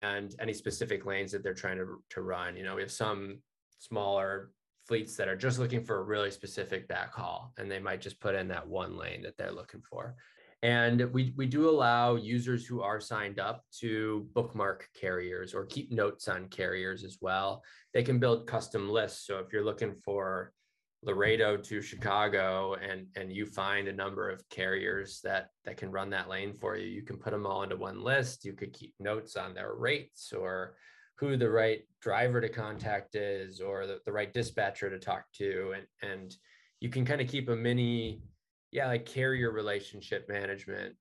and 0.01 0.33
any 0.39 0.53
specific 0.53 1.05
lanes 1.05 1.31
that 1.33 1.43
they're 1.43 1.53
trying 1.53 1.77
to, 1.77 2.01
to 2.11 2.21
run. 2.21 2.55
You 2.55 2.63
know, 2.63 2.75
we 2.75 2.81
have 2.81 2.91
some 2.91 3.39
smaller 3.79 4.51
fleets 4.87 5.15
that 5.17 5.27
are 5.27 5.35
just 5.35 5.59
looking 5.59 5.83
for 5.83 5.99
a 5.99 6.03
really 6.03 6.31
specific 6.31 6.87
backhaul 6.87 7.49
and 7.57 7.69
they 7.69 7.79
might 7.79 8.01
just 8.01 8.19
put 8.19 8.35
in 8.35 8.47
that 8.49 8.67
one 8.67 8.97
lane 8.97 9.21
that 9.23 9.37
they're 9.37 9.51
looking 9.51 9.81
for. 9.81 10.15
And 10.63 11.11
we, 11.11 11.33
we 11.35 11.45
do 11.45 11.69
allow 11.69 12.15
users 12.15 12.65
who 12.65 12.81
are 12.81 13.01
signed 13.01 13.37
up 13.37 13.65
to 13.81 14.25
bookmark 14.33 14.87
carriers 14.99 15.53
or 15.53 15.65
keep 15.65 15.91
notes 15.91 16.29
on 16.29 16.47
carriers 16.47 17.03
as 17.03 17.17
well. 17.19 17.61
They 17.93 18.01
can 18.01 18.17
build 18.17 18.47
custom 18.47 18.89
lists. 18.89 19.27
So 19.27 19.39
if 19.39 19.51
you're 19.51 19.65
looking 19.65 19.93
for 19.93 20.53
Laredo 21.03 21.57
to 21.57 21.81
Chicago 21.81 22.75
and, 22.75 23.07
and 23.17 23.29
you 23.29 23.45
find 23.45 23.89
a 23.89 23.93
number 23.93 24.29
of 24.29 24.47
carriers 24.49 25.19
that, 25.25 25.49
that 25.65 25.75
can 25.75 25.91
run 25.91 26.09
that 26.11 26.29
lane 26.29 26.53
for 26.53 26.77
you, 26.77 26.87
you 26.87 27.01
can 27.01 27.17
put 27.17 27.31
them 27.31 27.45
all 27.45 27.63
into 27.63 27.75
one 27.75 28.01
list. 28.01 28.45
You 28.45 28.53
could 28.53 28.71
keep 28.71 28.93
notes 29.01 29.35
on 29.35 29.53
their 29.53 29.73
rates 29.73 30.31
or 30.31 30.75
who 31.17 31.35
the 31.35 31.49
right 31.49 31.81
driver 32.01 32.39
to 32.39 32.47
contact 32.47 33.15
is 33.15 33.59
or 33.59 33.85
the, 33.85 33.99
the 34.05 34.13
right 34.13 34.33
dispatcher 34.33 34.89
to 34.89 34.97
talk 34.97 35.25
to. 35.33 35.73
And, 35.75 36.11
and 36.11 36.37
you 36.79 36.87
can 36.87 37.03
kind 37.03 37.19
of 37.19 37.27
keep 37.27 37.49
a 37.49 37.55
mini 37.55 38.21
yeah, 38.73 38.87
like 38.87 39.05
carrier 39.05 39.51
relationship 39.51 40.27
management 40.27 40.95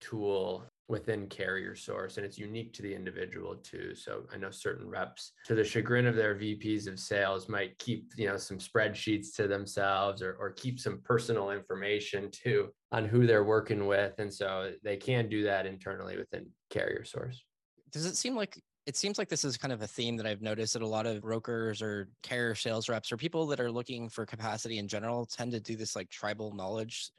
tool 0.00 0.64
within 0.88 1.28
carrier 1.28 1.76
source 1.76 2.16
and 2.16 2.26
it's 2.26 2.38
unique 2.38 2.72
to 2.72 2.82
the 2.82 2.92
individual 2.92 3.54
too. 3.56 3.94
So 3.94 4.24
i 4.32 4.36
know 4.36 4.50
certain 4.50 4.88
reps 4.88 5.32
to 5.46 5.54
the 5.54 5.62
chagrin 5.62 6.06
of 6.06 6.16
their 6.16 6.34
vps 6.34 6.88
of 6.88 6.98
sales 6.98 7.48
might 7.48 7.78
keep 7.78 8.12
you 8.16 8.26
know 8.26 8.36
some 8.36 8.58
spreadsheets 8.58 9.34
to 9.36 9.46
themselves 9.46 10.22
or, 10.22 10.36
or 10.40 10.50
keep 10.50 10.80
some 10.80 11.00
personal 11.04 11.50
information 11.50 12.30
too 12.32 12.70
on 12.90 13.04
who 13.06 13.26
they're 13.26 13.44
working 13.44 13.86
with. 13.86 14.18
And 14.18 14.32
so 14.32 14.72
they 14.82 14.96
can 14.96 15.28
do 15.28 15.44
that 15.44 15.66
internally 15.66 16.16
within 16.16 16.46
carrier 16.70 17.04
source. 17.04 17.42
Does 17.92 18.06
it 18.06 18.16
seem 18.16 18.34
like 18.34 18.58
it 18.86 18.96
seems 18.96 19.16
like 19.16 19.28
this 19.28 19.44
is 19.44 19.56
kind 19.56 19.72
of 19.72 19.82
a 19.82 19.86
theme 19.86 20.16
that 20.16 20.26
I've 20.26 20.42
noticed 20.42 20.72
that 20.72 20.82
a 20.82 20.86
lot 20.86 21.06
of 21.06 21.22
brokers 21.22 21.80
or 21.80 22.08
carrier 22.22 22.54
sales 22.54 22.88
reps 22.88 23.12
or 23.12 23.16
people 23.16 23.46
that 23.48 23.60
are 23.60 23.70
looking 23.70 24.08
for 24.08 24.26
capacity 24.26 24.78
in 24.78 24.88
general 24.88 25.24
tend 25.24 25.52
to 25.52 25.60
do 25.60 25.76
this 25.76 25.94
like 25.94 26.10
tribal 26.10 26.52
knowledge 26.54 27.10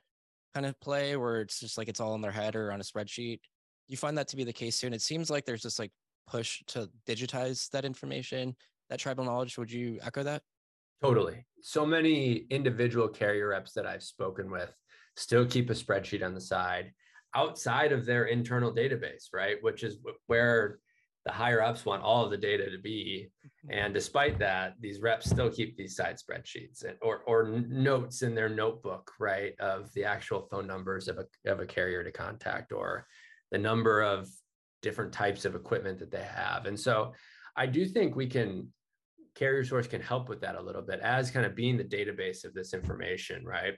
kind 0.53 0.65
of 0.65 0.79
play 0.81 1.15
where 1.15 1.41
it's 1.41 1.59
just 1.59 1.77
like 1.77 1.87
it's 1.87 1.99
all 1.99 2.15
in 2.15 2.21
their 2.21 2.31
head 2.31 2.55
or 2.55 2.71
on 2.71 2.81
a 2.81 2.83
spreadsheet. 2.83 3.39
You 3.87 3.97
find 3.97 4.17
that 4.17 4.27
to 4.29 4.35
be 4.35 4.43
the 4.43 4.53
case 4.53 4.79
too. 4.79 4.87
And 4.87 4.95
it 4.95 5.01
seems 5.01 5.29
like 5.29 5.45
there's 5.45 5.63
this 5.63 5.79
like 5.79 5.91
push 6.27 6.61
to 6.67 6.89
digitize 7.07 7.69
that 7.71 7.85
information, 7.85 8.55
that 8.89 8.99
tribal 8.99 9.23
knowledge. 9.23 9.57
Would 9.57 9.71
you 9.71 9.99
echo 10.03 10.23
that? 10.23 10.41
Totally. 11.01 11.45
So 11.61 11.85
many 11.85 12.45
individual 12.49 13.07
carrier 13.07 13.49
reps 13.49 13.71
that 13.73 13.85
I've 13.85 14.03
spoken 14.03 14.51
with 14.51 14.75
still 15.15 15.45
keep 15.45 15.69
a 15.69 15.73
spreadsheet 15.73 16.23
on 16.23 16.33
the 16.33 16.41
side 16.41 16.91
outside 17.35 17.91
of 17.91 18.05
their 18.05 18.25
internal 18.25 18.71
database, 18.71 19.27
right? 19.33 19.57
Which 19.61 19.83
is 19.83 19.97
where 20.27 20.79
the 21.25 21.31
higher 21.31 21.61
ups 21.61 21.85
want 21.85 22.03
all 22.03 22.25
of 22.25 22.31
the 22.31 22.37
data 22.37 22.69
to 22.69 22.77
be. 22.77 23.29
Mm-hmm. 23.45 23.79
And 23.79 23.93
despite 23.93 24.37
that, 24.39 24.75
these 24.79 24.99
reps 24.99 25.29
still 25.29 25.49
keep 25.49 25.77
these 25.77 25.95
side 25.95 26.17
spreadsheets 26.17 26.83
or, 27.01 27.23
or 27.25 27.47
notes 27.67 28.21
in 28.21 28.35
their 28.35 28.49
notebook, 28.49 29.11
right, 29.19 29.53
of 29.59 29.91
the 29.93 30.03
actual 30.03 30.47
phone 30.51 30.67
numbers 30.67 31.07
of 31.07 31.19
a, 31.19 31.51
of 31.51 31.59
a 31.59 31.65
carrier 31.65 32.03
to 32.03 32.11
contact 32.11 32.73
or 32.73 33.07
the 33.51 33.57
number 33.57 34.01
of 34.01 34.27
different 34.81 35.13
types 35.13 35.45
of 35.45 35.55
equipment 35.55 35.99
that 35.99 36.11
they 36.11 36.23
have. 36.23 36.65
And 36.65 36.77
so 36.77 37.13
I 37.55 37.67
do 37.67 37.85
think 37.85 38.15
we 38.15 38.27
can, 38.27 38.67
carrier 39.35 39.63
source 39.63 39.87
can 39.87 40.01
help 40.01 40.27
with 40.27 40.41
that 40.41 40.55
a 40.55 40.61
little 40.61 40.81
bit 40.81 40.99
as 40.99 41.31
kind 41.31 41.45
of 41.45 41.55
being 41.55 41.77
the 41.77 41.83
database 41.83 42.43
of 42.43 42.53
this 42.53 42.73
information, 42.73 43.45
right? 43.45 43.75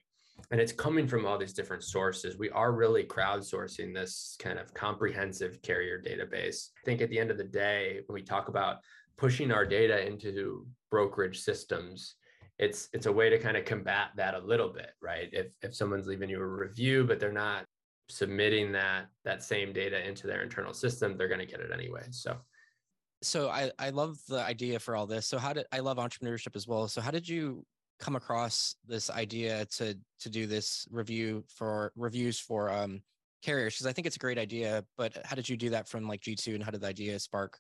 And 0.52 0.62
it's 0.62 0.72
coming 0.72 1.08
from 1.08 1.26
all 1.26 1.38
these 1.38 1.54
different 1.54 1.84
sources. 1.84 2.38
We 2.38 2.50
are 2.52 2.72
really 2.72 3.04
crowdsourcing 3.04 3.94
this 3.94 4.36
kind 4.40 4.60
of 4.60 4.74
comprehensive 4.74 5.62
carrier 5.62 6.02
database. 6.02 6.70
I 6.78 6.86
think 6.86 7.02
at 7.02 7.10
the 7.10 7.20
end 7.20 7.32
of 7.32 7.38
the 7.38 7.44
day, 7.44 8.02
when 8.06 8.14
we 8.14 8.22
talk 8.22 8.48
about 8.48 8.78
pushing 9.18 9.52
our 9.52 9.66
data 9.66 10.06
into 10.06 10.68
brokerage 10.92 11.40
systems, 11.40 12.16
it's 12.58 12.90
it's 12.94 13.06
a 13.06 13.12
way 13.12 13.30
to 13.30 13.40
kind 13.40 13.58
of 13.58 13.66
combat 13.66 14.10
that 14.16 14.34
a 14.34 14.40
little 14.40 14.70
bit, 14.70 14.92
right? 15.02 15.30
If 15.34 15.48
if 15.62 15.76
someone's 15.76 16.08
leaving 16.08 16.30
you 16.30 16.40
a 16.40 16.46
review, 16.46 17.04
but 17.06 17.20
they're 17.20 17.32
not 17.32 17.66
submitting 18.08 18.72
that 18.74 19.08
that 19.24 19.44
same 19.44 19.74
data 19.74 20.08
into 20.08 20.28
their 20.28 20.42
internal 20.44 20.74
system, 20.74 21.18
they're 21.18 21.28
going 21.28 21.40
to 21.40 21.46
get 21.46 21.60
it 21.60 21.72
anyway. 21.74 22.04
So 22.12 22.38
so 23.22 23.50
I, 23.50 23.72
I 23.80 23.90
love 23.90 24.20
the 24.28 24.40
idea 24.40 24.80
for 24.80 24.96
all 24.96 25.08
this. 25.08 25.26
So 25.26 25.38
how 25.38 25.54
did 25.54 25.66
I 25.72 25.80
love 25.80 25.98
entrepreneurship 25.98 26.56
as 26.56 26.68
well? 26.68 26.88
So 26.88 27.02
how 27.02 27.12
did 27.12 27.28
you 27.28 27.66
come 28.00 28.16
across 28.16 28.76
this 28.88 29.10
idea 29.10 29.66
to 29.66 29.98
to 30.20 30.30
do 30.30 30.48
this 30.48 30.88
review 30.92 31.44
for 31.48 31.92
reviews 31.96 32.40
for 32.40 32.70
um 32.70 33.02
carriers 33.44 33.76
because 33.76 33.86
I 33.86 33.94
think 33.94 34.08
it's 34.08 34.16
a 34.16 34.20
great 34.20 34.38
idea. 34.38 34.84
But 34.98 35.18
how 35.24 35.36
did 35.36 35.48
you 35.48 35.56
do 35.56 35.70
that 35.70 35.88
from 35.88 36.08
like 36.08 36.22
G2 36.22 36.56
and 36.56 36.64
how 36.64 36.72
did 36.72 36.82
the 36.82 36.88
idea 36.88 37.18
spark? 37.20 37.58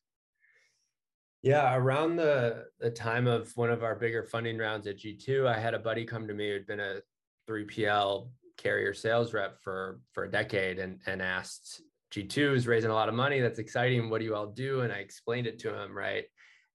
Yeah, 1.42 1.76
around 1.76 2.16
the 2.16 2.66
the 2.80 2.90
time 2.90 3.28
of 3.28 3.56
one 3.56 3.70
of 3.70 3.84
our 3.84 3.96
bigger 3.96 4.24
funding 4.24 4.58
rounds 4.58 4.88
at 4.88 4.98
G2, 4.98 5.48
I 5.48 5.60
had 5.60 5.74
a 5.74 5.80
buddy 5.80 6.04
come 6.06 6.28
to 6.28 6.34
me 6.34 6.50
who'd 6.50 6.66
been 6.66 6.80
a 6.80 7.02
3PL 7.48 8.30
carrier 8.58 8.94
sales 8.94 9.34
rep 9.34 9.62
for 9.62 10.00
for 10.12 10.24
a 10.24 10.32
decade 10.32 10.80
and 10.80 11.00
and 11.06 11.22
asked 11.22 11.82
G2 12.14 12.56
is 12.56 12.68
raising 12.68 12.92
a 12.92 12.94
lot 12.94 13.10
of 13.10 13.16
money. 13.16 13.42
That's 13.42 13.60
exciting. 13.60 14.10
What 14.10 14.20
do 14.20 14.26
you 14.26 14.36
all 14.36 14.48
do? 14.48 14.82
And 14.82 14.92
I 14.92 14.98
explained 14.98 15.48
it 15.48 15.60
to 15.60 15.80
him, 15.80 15.96
right? 15.96 16.26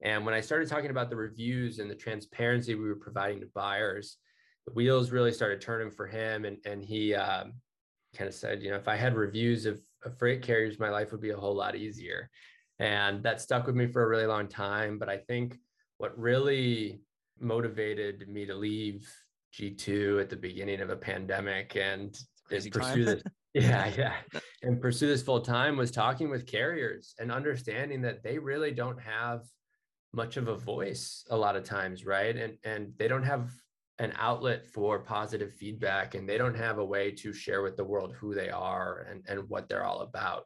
And 0.03 0.25
when 0.25 0.35
I 0.35 0.41
started 0.41 0.69
talking 0.69 0.91
about 0.91 1.11
the 1.11 1.17
reviews 1.17 1.79
and 1.79 1.91
the 1.91 1.95
transparency 1.95 2.75
we 2.75 2.89
were 2.89 2.97
providing 2.97 3.41
to 3.41 3.49
buyers, 3.55 4.17
the 4.67 4.73
wheels 4.73 5.11
really 5.11 5.33
started 5.33 5.61
turning 5.61 5.91
for 5.91 6.07
him. 6.07 6.45
And, 6.45 6.57
and 6.65 6.83
he 6.83 7.15
um, 7.15 7.55
kind 8.17 8.29
of 8.29 8.35
said, 8.35 8.63
you 8.63 8.71
know, 8.71 8.77
if 8.77 8.89
I 8.89 8.97
had 8.97 9.15
reviews 9.15 9.67
of, 9.67 9.81
of 10.05 10.19
freight 10.19 10.43
carriers, 10.43 10.79
my 10.79 10.89
life 10.89 11.13
would 11.13 11.21
be 11.21 11.31
a 11.31 11.37
whole 11.37 11.55
lot 11.55 11.77
easier. 11.77 12.31
And 12.79 13.23
that 13.25 13.43
stuck 13.43 13.67
with 13.67 13.77
me 13.77 13.87
for 13.87 14.03
a 14.03 14.09
really 14.09 14.27
long 14.27 14.49
time. 14.49 14.99
But 14.99 15.11
I 15.11 15.19
think 15.19 15.59
what 15.99 16.19
really 16.19 17.03
motivated 17.39 18.27
me 18.29 18.47
to 18.47 18.55
leave 18.55 19.07
G2 19.55 20.21
at 20.21 20.31
the 20.31 20.37
beginning 20.37 20.81
of 20.81 20.91
a 20.91 20.97
pandemic 20.97 21.77
and, 21.77 22.19
and 22.51 22.73
pursue 22.73 23.05
this. 23.05 23.23
yeah, 23.55 23.91
yeah. 23.99 24.15
And 24.63 24.81
pursue 24.81 25.09
this 25.09 25.23
full 25.23 25.41
time 25.41 25.77
was 25.77 25.91
talking 25.91 26.31
with 26.31 26.47
carriers 26.47 27.15
and 27.19 27.31
understanding 27.31 28.01
that 28.03 28.23
they 28.23 28.39
really 28.39 28.71
don't 28.71 29.01
have 29.01 29.43
much 30.13 30.37
of 30.37 30.49
a 30.49 30.57
voice 30.57 31.25
a 31.31 31.37
lot 31.37 31.57
of 31.57 31.65
times 31.65 32.05
right? 32.05 32.37
And 32.37 32.57
and 32.65 32.93
they 32.99 33.09
don't 33.09 33.23
have 33.23 33.51
an 33.99 34.13
outlet 34.17 34.67
for 34.67 34.99
positive 34.99 35.53
feedback 35.55 36.15
and 36.15 36.29
they 36.29 36.39
don't 36.39 36.57
have 36.57 36.79
a 36.79 36.85
way 36.85 37.11
to 37.11 37.33
share 37.35 37.63
with 37.63 37.77
the 37.77 37.85
world 37.85 38.15
who 38.15 38.35
they 38.35 38.49
are 38.49 39.07
and, 39.11 39.23
and 39.29 39.47
what 39.51 39.69
they're 39.69 39.85
all 39.85 40.01
about. 40.01 40.45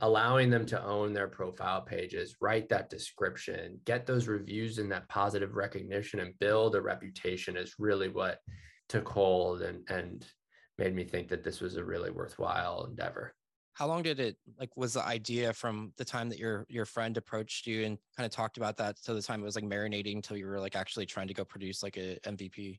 Allowing 0.00 0.50
them 0.50 0.64
to 0.66 0.82
own 0.84 1.12
their 1.12 1.28
profile 1.28 1.82
pages 1.82 2.36
write 2.40 2.68
that 2.68 2.88
description 2.88 3.78
get 3.84 4.06
those 4.06 4.28
reviews 4.28 4.78
and 4.78 4.90
that 4.90 5.08
positive 5.08 5.54
recognition 5.54 6.20
and 6.20 6.38
build 6.38 6.74
a 6.74 6.80
reputation 6.80 7.56
is 7.56 7.74
really 7.78 8.08
what 8.08 8.38
took 8.88 9.08
hold 9.08 9.62
and 9.62 9.86
and 9.90 10.26
made 10.78 10.94
me 10.94 11.04
think 11.04 11.28
that 11.28 11.44
this 11.44 11.60
was 11.60 11.76
a 11.76 11.84
really 11.84 12.10
worthwhile 12.10 12.86
endeavor 12.88 13.34
how 13.74 13.86
long 13.86 14.02
did 14.02 14.20
it 14.20 14.36
like 14.58 14.70
was 14.76 14.94
the 14.94 15.04
idea 15.04 15.52
from 15.52 15.92
the 15.96 16.04
time 16.04 16.28
that 16.28 16.38
your 16.38 16.66
your 16.68 16.84
friend 16.84 17.16
approached 17.16 17.66
you 17.66 17.84
and 17.84 17.98
kind 18.16 18.26
of 18.26 18.30
talked 18.30 18.56
about 18.56 18.76
that 18.76 18.96
to 19.02 19.14
the 19.14 19.22
time 19.22 19.40
it 19.40 19.44
was 19.44 19.56
like 19.56 19.64
marinating 19.64 20.16
until 20.16 20.36
you 20.36 20.46
were 20.46 20.60
like 20.60 20.76
actually 20.76 21.06
trying 21.06 21.28
to 21.28 21.34
go 21.34 21.44
produce 21.44 21.82
like 21.82 21.96
a 21.96 22.18
mvp 22.26 22.78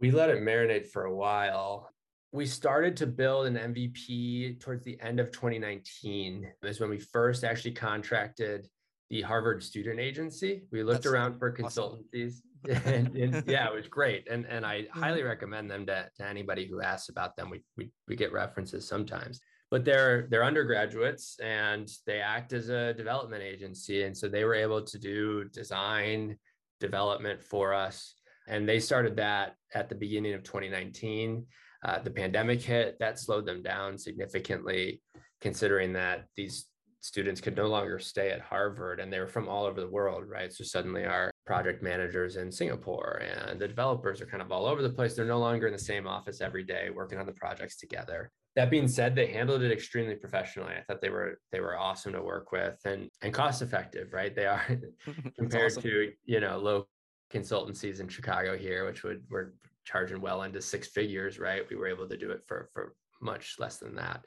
we 0.00 0.10
let 0.10 0.30
it 0.30 0.42
marinate 0.42 0.86
for 0.86 1.04
a 1.04 1.14
while 1.14 1.90
we 2.32 2.44
started 2.44 2.96
to 2.98 3.06
build 3.06 3.46
an 3.46 3.54
MVP 3.54 4.60
towards 4.60 4.84
the 4.84 5.00
end 5.00 5.18
of 5.18 5.32
2019 5.32 6.46
is 6.62 6.80
when 6.80 6.90
we 6.90 6.98
first 6.98 7.42
actually 7.42 7.72
contracted 7.72 8.68
the 9.08 9.22
Harvard 9.22 9.62
Student 9.62 9.98
Agency. 9.98 10.64
We 10.70 10.82
looked 10.82 11.04
That's 11.04 11.14
around 11.14 11.38
for 11.38 11.50
consultancies 11.50 12.42
awesome. 12.68 12.82
and, 12.92 13.16
and, 13.16 13.46
yeah, 13.46 13.68
it 13.68 13.74
was 13.74 13.86
great. 13.86 14.28
And, 14.30 14.44
and 14.46 14.66
I 14.66 14.82
mm-hmm. 14.82 15.00
highly 15.00 15.22
recommend 15.22 15.70
them 15.70 15.86
to, 15.86 16.08
to 16.18 16.26
anybody 16.26 16.66
who 16.66 16.82
asks 16.82 17.08
about 17.08 17.36
them. 17.36 17.48
We, 17.48 17.62
we, 17.76 17.90
we 18.06 18.16
get 18.16 18.32
references 18.32 18.86
sometimes, 18.86 19.40
but 19.70 19.84
they're, 19.84 20.26
they're 20.30 20.44
undergraduates 20.44 21.38
and 21.40 21.90
they 22.06 22.20
act 22.20 22.52
as 22.52 22.68
a 22.68 22.94
development 22.94 23.42
agency. 23.42 24.04
And 24.04 24.16
so 24.16 24.28
they 24.28 24.44
were 24.44 24.54
able 24.54 24.82
to 24.82 24.98
do 24.98 25.44
design 25.44 26.36
development 26.80 27.42
for 27.42 27.74
us. 27.74 28.14
And 28.48 28.68
they 28.68 28.80
started 28.80 29.16
that 29.16 29.54
at 29.74 29.88
the 29.88 29.94
beginning 29.94 30.34
of 30.34 30.42
2019 30.42 31.44
uh, 31.84 32.00
the 32.00 32.10
pandemic 32.10 32.60
hit, 32.60 32.98
that 32.98 33.18
slowed 33.18 33.46
them 33.46 33.62
down 33.62 33.96
significantly, 33.96 35.00
considering 35.40 35.92
that 35.92 36.24
these 36.36 36.66
students 37.00 37.40
could 37.40 37.56
no 37.56 37.68
longer 37.68 37.98
stay 37.98 38.30
at 38.30 38.40
Harvard 38.40 38.98
and 38.98 39.12
they 39.12 39.20
were 39.20 39.28
from 39.28 39.48
all 39.48 39.64
over 39.64 39.80
the 39.80 39.88
world, 39.88 40.24
right? 40.28 40.52
So 40.52 40.64
suddenly 40.64 41.04
our 41.04 41.30
project 41.48 41.82
managers 41.82 42.36
in 42.36 42.52
Singapore 42.52 43.22
and 43.22 43.58
the 43.58 43.66
developers 43.66 44.20
are 44.20 44.26
kind 44.26 44.42
of 44.42 44.52
all 44.52 44.66
over 44.66 44.82
the 44.82 44.90
place. 44.90 45.14
They're 45.14 45.24
no 45.24 45.38
longer 45.38 45.66
in 45.66 45.72
the 45.72 45.78
same 45.78 46.06
office 46.06 46.42
every 46.42 46.62
day 46.62 46.90
working 46.94 47.18
on 47.18 47.24
the 47.24 47.32
projects 47.32 47.78
together. 47.78 48.30
That 48.54 48.68
being 48.68 48.86
said, 48.86 49.16
they 49.16 49.28
handled 49.28 49.62
it 49.62 49.72
extremely 49.72 50.14
professionally. 50.14 50.74
I 50.74 50.82
thought 50.82 51.00
they 51.00 51.08
were 51.08 51.40
they 51.50 51.60
were 51.60 51.78
awesome 51.78 52.12
to 52.12 52.20
work 52.20 52.52
with 52.52 52.76
and 52.84 53.08
and 53.22 53.32
cost 53.32 53.62
effective, 53.62 54.12
right? 54.12 54.36
They 54.36 54.44
are 54.44 54.62
compared 55.38 55.72
awesome. 55.72 55.84
to, 55.84 56.12
you 56.26 56.40
know, 56.40 56.58
low 56.58 56.86
consultancies 57.32 58.00
in 58.00 58.08
Chicago 58.08 58.54
here, 58.58 58.84
which 58.84 59.02
would 59.02 59.22
were 59.30 59.54
charging 59.86 60.20
well 60.20 60.42
into 60.42 60.60
six 60.60 60.88
figures, 60.88 61.38
right? 61.38 61.62
We 61.70 61.76
were 61.76 61.86
able 61.86 62.06
to 62.10 62.18
do 62.18 62.30
it 62.30 62.42
for 62.46 62.68
for 62.74 62.92
much 63.22 63.54
less 63.58 63.78
than 63.78 63.94
that. 63.94 64.20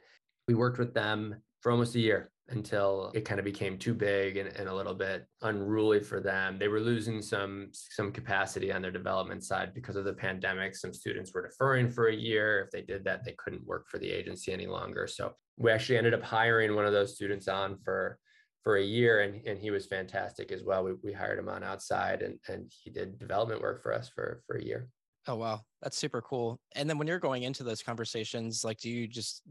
We 0.48 0.54
worked 0.54 0.80
with 0.80 0.92
them 0.92 1.36
for 1.60 1.70
almost 1.70 1.94
a 1.94 2.00
year 2.00 2.31
until 2.52 3.10
it 3.14 3.24
kind 3.24 3.38
of 3.38 3.44
became 3.44 3.78
too 3.78 3.94
big 3.94 4.36
and, 4.36 4.48
and 4.56 4.68
a 4.68 4.74
little 4.74 4.94
bit 4.94 5.26
unruly 5.42 6.00
for 6.00 6.20
them. 6.20 6.58
They 6.58 6.68
were 6.68 6.80
losing 6.80 7.22
some 7.22 7.68
some 7.72 8.12
capacity 8.12 8.72
on 8.72 8.82
their 8.82 8.90
development 8.90 9.44
side 9.44 9.74
because 9.74 9.96
of 9.96 10.04
the 10.04 10.12
pandemic. 10.12 10.76
Some 10.76 10.92
students 10.92 11.32
were 11.32 11.48
deferring 11.48 11.90
for 11.90 12.08
a 12.08 12.14
year. 12.14 12.60
If 12.60 12.70
they 12.70 12.82
did 12.82 13.04
that, 13.04 13.24
they 13.24 13.34
couldn't 13.38 13.66
work 13.66 13.88
for 13.88 13.98
the 13.98 14.10
agency 14.10 14.52
any 14.52 14.66
longer. 14.66 15.06
So 15.06 15.32
we 15.56 15.70
actually 15.70 15.98
ended 15.98 16.14
up 16.14 16.22
hiring 16.22 16.74
one 16.74 16.86
of 16.86 16.92
those 16.92 17.14
students 17.14 17.48
on 17.48 17.78
for 17.84 18.18
for 18.62 18.76
a 18.76 18.84
year 18.84 19.22
and, 19.22 19.44
and 19.46 19.58
he 19.58 19.70
was 19.70 19.86
fantastic 19.86 20.52
as 20.52 20.62
well. 20.62 20.84
We, 20.84 20.92
we 21.02 21.12
hired 21.12 21.38
him 21.38 21.48
on 21.48 21.64
outside 21.64 22.22
and, 22.22 22.38
and 22.48 22.70
he 22.82 22.90
did 22.90 23.18
development 23.18 23.60
work 23.60 23.82
for 23.82 23.92
us 23.92 24.08
for, 24.08 24.42
for 24.46 24.56
a 24.56 24.64
year. 24.64 24.88
Oh 25.26 25.36
wow, 25.36 25.60
that's 25.80 25.96
super 25.96 26.22
cool. 26.22 26.60
And 26.74 26.88
then 26.88 26.98
when 26.98 27.06
you're 27.06 27.18
going 27.18 27.42
into 27.42 27.64
those 27.64 27.82
conversations, 27.82 28.64
like 28.64 28.78
do 28.78 28.88
you 28.88 29.06
just 29.06 29.42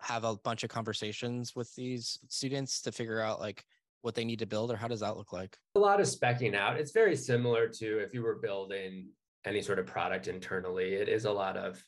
have 0.00 0.24
a 0.24 0.36
bunch 0.36 0.64
of 0.64 0.70
conversations 0.70 1.54
with 1.54 1.74
these 1.74 2.18
students 2.28 2.80
to 2.82 2.92
figure 2.92 3.20
out 3.20 3.40
like 3.40 3.64
what 4.02 4.14
they 4.14 4.24
need 4.24 4.38
to 4.38 4.46
build 4.46 4.70
or 4.70 4.76
how 4.76 4.88
does 4.88 5.00
that 5.00 5.16
look 5.16 5.32
like? 5.32 5.56
A 5.74 5.78
lot 5.78 6.00
of 6.00 6.06
specking 6.06 6.54
out. 6.54 6.78
It's 6.78 6.92
very 6.92 7.16
similar 7.16 7.68
to 7.68 7.98
if 7.98 8.14
you 8.14 8.22
were 8.22 8.36
building 8.36 9.08
any 9.44 9.62
sort 9.62 9.78
of 9.78 9.86
product 9.86 10.26
internally. 10.26 10.94
It 10.94 11.08
is 11.08 11.24
a 11.24 11.32
lot 11.32 11.56
of 11.56 11.82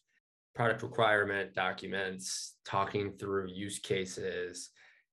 product 0.55 0.83
requirement 0.83 1.55
documents, 1.55 2.57
talking 2.65 3.13
through 3.13 3.49
use 3.49 3.79
cases, 3.79 4.71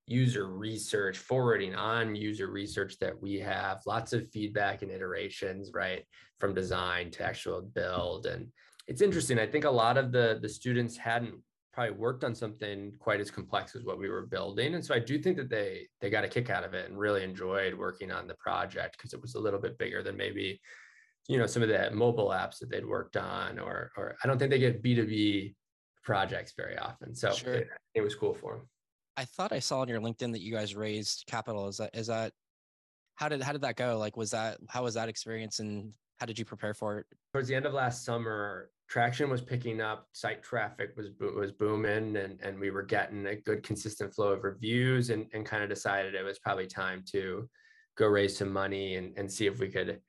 user 0.07 0.47
research, 0.47 1.17
forwarding 1.17 1.75
on 1.75 2.15
user 2.15 2.51
research 2.51 2.97
that 2.99 3.21
we 3.21 3.39
have, 3.39 3.81
lots 3.85 4.11
of 4.11 4.29
feedback 4.31 4.81
and 4.81 4.91
iterations, 4.91 5.71
right? 5.73 6.03
From 6.39 6.53
design 6.53 7.11
to 7.11 7.23
actual 7.23 7.61
build. 7.61 8.25
And 8.25 8.47
it's 8.87 9.01
interesting. 9.01 9.39
I 9.39 9.47
think 9.47 9.65
a 9.65 9.69
lot 9.69 9.97
of 9.97 10.11
the, 10.11 10.39
the 10.41 10.49
students 10.49 10.97
hadn't 10.97 11.35
probably 11.71 11.95
worked 11.95 12.23
on 12.23 12.35
something 12.35 12.91
quite 12.99 13.19
as 13.19 13.31
complex 13.31 13.75
as 13.75 13.83
what 13.83 13.99
we 13.99 14.09
were 14.09 14.25
building. 14.25 14.75
And 14.75 14.83
so 14.83 14.93
I 14.93 14.99
do 14.99 15.19
think 15.19 15.37
that 15.37 15.49
they 15.49 15.87
they 16.01 16.09
got 16.09 16.23
a 16.23 16.27
kick 16.27 16.49
out 16.49 16.63
of 16.63 16.73
it 16.73 16.89
and 16.89 16.97
really 16.97 17.23
enjoyed 17.23 17.73
working 17.73 18.11
on 18.11 18.27
the 18.27 18.35
project 18.35 18.97
because 18.97 19.13
it 19.13 19.21
was 19.21 19.35
a 19.35 19.39
little 19.39 19.59
bit 19.59 19.77
bigger 19.77 20.01
than 20.03 20.17
maybe, 20.17 20.59
you 21.27 21.37
know, 21.37 21.45
some 21.45 21.63
of 21.63 21.69
the 21.69 21.91
mobile 21.91 22.29
apps 22.29 22.59
that 22.59 22.69
they'd 22.69 22.85
worked 22.85 23.17
on, 23.17 23.59
or 23.59 23.91
or 23.97 24.15
I 24.23 24.27
don't 24.27 24.37
think 24.37 24.51
they 24.51 24.59
get 24.59 24.83
B2B 24.83 25.55
projects 26.03 26.53
very 26.57 26.77
often. 26.77 27.15
So 27.15 27.31
sure. 27.31 27.53
it, 27.53 27.67
it 27.93 28.01
was 28.01 28.15
cool 28.15 28.33
for 28.33 28.57
them. 28.57 28.69
I 29.17 29.25
thought 29.25 29.51
I 29.51 29.59
saw 29.59 29.81
on 29.81 29.89
your 29.89 29.99
LinkedIn 29.99 30.31
that 30.31 30.41
you 30.41 30.53
guys 30.53 30.75
raised 30.75 31.25
capital. 31.27 31.67
Is 31.67 31.77
that 31.77 31.95
is 31.95 32.07
that 32.07 32.31
how 33.15 33.29
did 33.29 33.41
how 33.41 33.51
did 33.51 33.61
that 33.61 33.75
go? 33.75 33.97
Like 33.97 34.17
was 34.17 34.31
that 34.31 34.57
how 34.69 34.83
was 34.83 34.93
that 34.95 35.09
experience 35.09 35.59
and 35.59 35.91
how 36.19 36.25
did 36.25 36.37
you 36.37 36.45
prepare 36.45 36.73
for 36.73 36.99
it? 36.99 37.05
Towards 37.33 37.47
the 37.47 37.55
end 37.55 37.65
of 37.65 37.73
last 37.73 38.03
summer, 38.03 38.69
traction 38.89 39.29
was 39.29 39.41
picking 39.41 39.79
up, 39.79 40.07
site 40.11 40.43
traffic 40.43 40.91
was 40.97 41.09
was 41.19 41.51
booming, 41.51 42.17
and 42.17 42.39
and 42.41 42.59
we 42.59 42.71
were 42.71 42.83
getting 42.83 43.27
a 43.27 43.35
good 43.35 43.63
consistent 43.63 44.13
flow 44.13 44.33
of 44.33 44.43
reviews, 44.43 45.09
and 45.09 45.27
and 45.33 45.45
kind 45.45 45.63
of 45.63 45.69
decided 45.69 46.15
it 46.15 46.23
was 46.23 46.39
probably 46.39 46.67
time 46.67 47.03
to 47.11 47.49
go 47.97 48.07
raise 48.07 48.37
some 48.37 48.51
money 48.51 48.95
and 48.95 49.17
and 49.17 49.31
see 49.31 49.47
if 49.47 49.59
we 49.59 49.69
could 49.69 49.99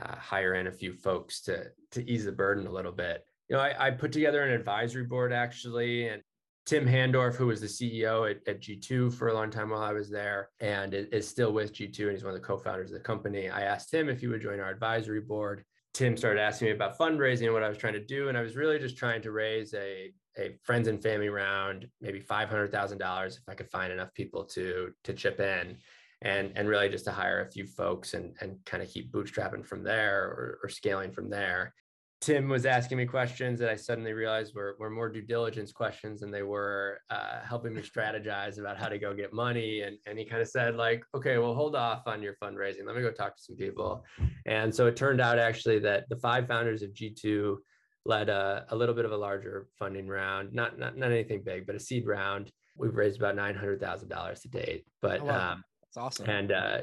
uh, 0.00 0.16
hire 0.16 0.54
in 0.54 0.66
a 0.66 0.72
few 0.72 0.92
folks 0.92 1.40
to 1.42 1.66
to 1.92 2.10
ease 2.10 2.24
the 2.24 2.32
burden 2.32 2.66
a 2.66 2.72
little 2.72 2.92
bit. 2.92 3.24
You 3.48 3.56
know, 3.56 3.62
I, 3.62 3.86
I 3.86 3.90
put 3.90 4.12
together 4.12 4.42
an 4.42 4.52
advisory 4.52 5.04
board 5.04 5.32
actually, 5.32 6.08
and 6.08 6.22
Tim 6.66 6.86
Handorf, 6.86 7.34
who 7.34 7.46
was 7.46 7.60
the 7.60 7.66
CEO 7.66 8.30
at, 8.30 8.46
at, 8.46 8.60
G2 8.60 9.12
for 9.12 9.28
a 9.28 9.34
long 9.34 9.50
time 9.50 9.70
while 9.70 9.82
I 9.82 9.92
was 9.92 10.10
there 10.10 10.50
and 10.60 10.94
is 10.94 11.26
still 11.26 11.52
with 11.52 11.72
G2 11.72 12.00
and 12.00 12.12
he's 12.12 12.24
one 12.24 12.34
of 12.34 12.40
the 12.40 12.46
co-founders 12.46 12.90
of 12.90 12.98
the 12.98 13.04
company. 13.04 13.48
I 13.48 13.62
asked 13.62 13.92
him 13.92 14.08
if 14.08 14.20
he 14.20 14.26
would 14.26 14.42
join 14.42 14.60
our 14.60 14.70
advisory 14.70 15.20
board. 15.20 15.64
Tim 15.94 16.16
started 16.16 16.40
asking 16.40 16.66
me 16.66 16.72
about 16.72 16.96
fundraising 16.96 17.44
and 17.44 17.52
what 17.52 17.64
I 17.64 17.68
was 17.68 17.78
trying 17.78 17.94
to 17.94 18.04
do. 18.04 18.28
And 18.28 18.38
I 18.38 18.42
was 18.42 18.56
really 18.56 18.78
just 18.78 18.96
trying 18.96 19.22
to 19.22 19.32
raise 19.32 19.74
a, 19.74 20.12
a 20.38 20.56
friends 20.62 20.86
and 20.86 21.02
family 21.02 21.28
round, 21.28 21.88
maybe 22.00 22.20
$500,000 22.20 23.26
if 23.26 23.42
I 23.48 23.54
could 23.54 23.70
find 23.70 23.92
enough 23.92 24.14
people 24.14 24.44
to, 24.44 24.90
to 25.04 25.12
chip 25.12 25.40
in 25.40 25.78
and, 26.22 26.52
and 26.54 26.68
really 26.68 26.88
just 26.88 27.06
to 27.06 27.12
hire 27.12 27.40
a 27.40 27.50
few 27.50 27.66
folks 27.66 28.14
and, 28.14 28.34
and 28.40 28.58
kind 28.66 28.82
of 28.82 28.88
keep 28.88 29.10
bootstrapping 29.10 29.66
from 29.66 29.82
there 29.82 30.24
or, 30.24 30.58
or 30.62 30.68
scaling 30.68 31.10
from 31.10 31.30
there. 31.30 31.74
Tim 32.20 32.50
was 32.50 32.66
asking 32.66 32.98
me 32.98 33.06
questions 33.06 33.58
that 33.60 33.70
I 33.70 33.76
suddenly 33.76 34.12
realized 34.12 34.54
were, 34.54 34.76
were 34.78 34.90
more 34.90 35.08
due 35.08 35.22
diligence 35.22 35.72
questions 35.72 36.20
than 36.20 36.30
they 36.30 36.42
were 36.42 37.00
uh, 37.08 37.40
helping 37.42 37.72
me 37.72 37.80
strategize 37.80 38.58
about 38.58 38.78
how 38.78 38.88
to 38.88 38.98
go 38.98 39.14
get 39.14 39.32
money. 39.32 39.80
And, 39.82 39.96
and 40.06 40.18
he 40.18 40.26
kind 40.26 40.42
of 40.42 40.48
said 40.48 40.76
like, 40.76 41.02
okay, 41.14 41.38
well, 41.38 41.54
hold 41.54 41.74
off 41.74 42.02
on 42.06 42.22
your 42.22 42.36
fundraising. 42.42 42.84
Let 42.84 42.94
me 42.94 43.00
go 43.00 43.10
talk 43.10 43.36
to 43.36 43.42
some 43.42 43.56
people. 43.56 44.04
And 44.44 44.74
so 44.74 44.86
it 44.86 44.96
turned 44.96 45.22
out 45.22 45.38
actually 45.38 45.78
that 45.78 46.04
the 46.10 46.16
five 46.16 46.46
founders 46.46 46.82
of 46.82 46.90
G2 46.90 47.56
led 48.04 48.28
a, 48.28 48.66
a 48.68 48.76
little 48.76 48.94
bit 48.94 49.06
of 49.06 49.12
a 49.12 49.16
larger 49.16 49.68
funding 49.78 50.06
round, 50.06 50.52
not, 50.52 50.78
not, 50.78 50.98
not 50.98 51.10
anything 51.10 51.42
big, 51.42 51.66
but 51.66 51.74
a 51.74 51.80
seed 51.80 52.06
round. 52.06 52.50
We've 52.76 52.94
raised 52.94 53.18
about 53.18 53.34
$900,000 53.36 54.42
to 54.42 54.48
date, 54.48 54.84
but, 55.00 55.20
oh, 55.20 55.24
wow. 55.24 55.52
um, 55.52 55.64
that's 55.82 55.96
awesome. 55.96 56.28
And 56.28 56.52
uh, 56.52 56.80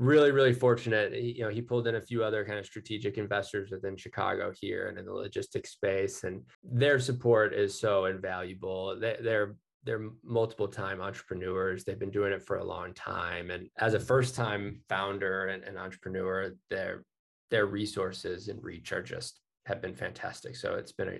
really 0.00 0.30
really 0.30 0.54
fortunate. 0.54 1.12
You 1.12 1.44
know 1.44 1.50
he 1.50 1.60
pulled 1.60 1.86
in 1.86 1.96
a 1.96 2.00
few 2.00 2.24
other 2.24 2.42
kind 2.44 2.58
of 2.58 2.64
strategic 2.64 3.18
investors 3.18 3.70
within 3.70 3.98
chicago 3.98 4.50
here 4.58 4.88
and 4.88 4.98
in 4.98 5.04
the 5.04 5.12
logistics 5.12 5.72
space 5.72 6.24
and 6.24 6.42
their 6.64 6.98
support 6.98 7.52
is 7.52 7.78
so 7.78 8.06
invaluable. 8.06 8.98
They, 8.98 9.16
they're 9.20 9.56
they're 9.84 10.10
multiple 10.22 10.68
time 10.68 11.00
entrepreneurs. 11.00 11.84
They've 11.84 11.98
been 11.98 12.10
doing 12.10 12.32
it 12.32 12.46
for 12.46 12.56
a 12.56 12.64
long 12.64 12.94
time 12.94 13.50
and 13.50 13.68
as 13.78 13.92
a 13.92 14.00
first 14.00 14.34
time 14.34 14.80
founder 14.88 15.48
and, 15.48 15.62
and 15.64 15.78
entrepreneur 15.78 16.50
their 16.70 17.04
their 17.50 17.66
resources 17.66 18.48
and 18.48 18.62
reach 18.64 18.92
are 18.92 19.02
just 19.02 19.38
have 19.66 19.82
been 19.82 19.94
fantastic. 19.94 20.56
So 20.56 20.76
it's 20.76 20.92
been 20.92 21.08
a 21.08 21.18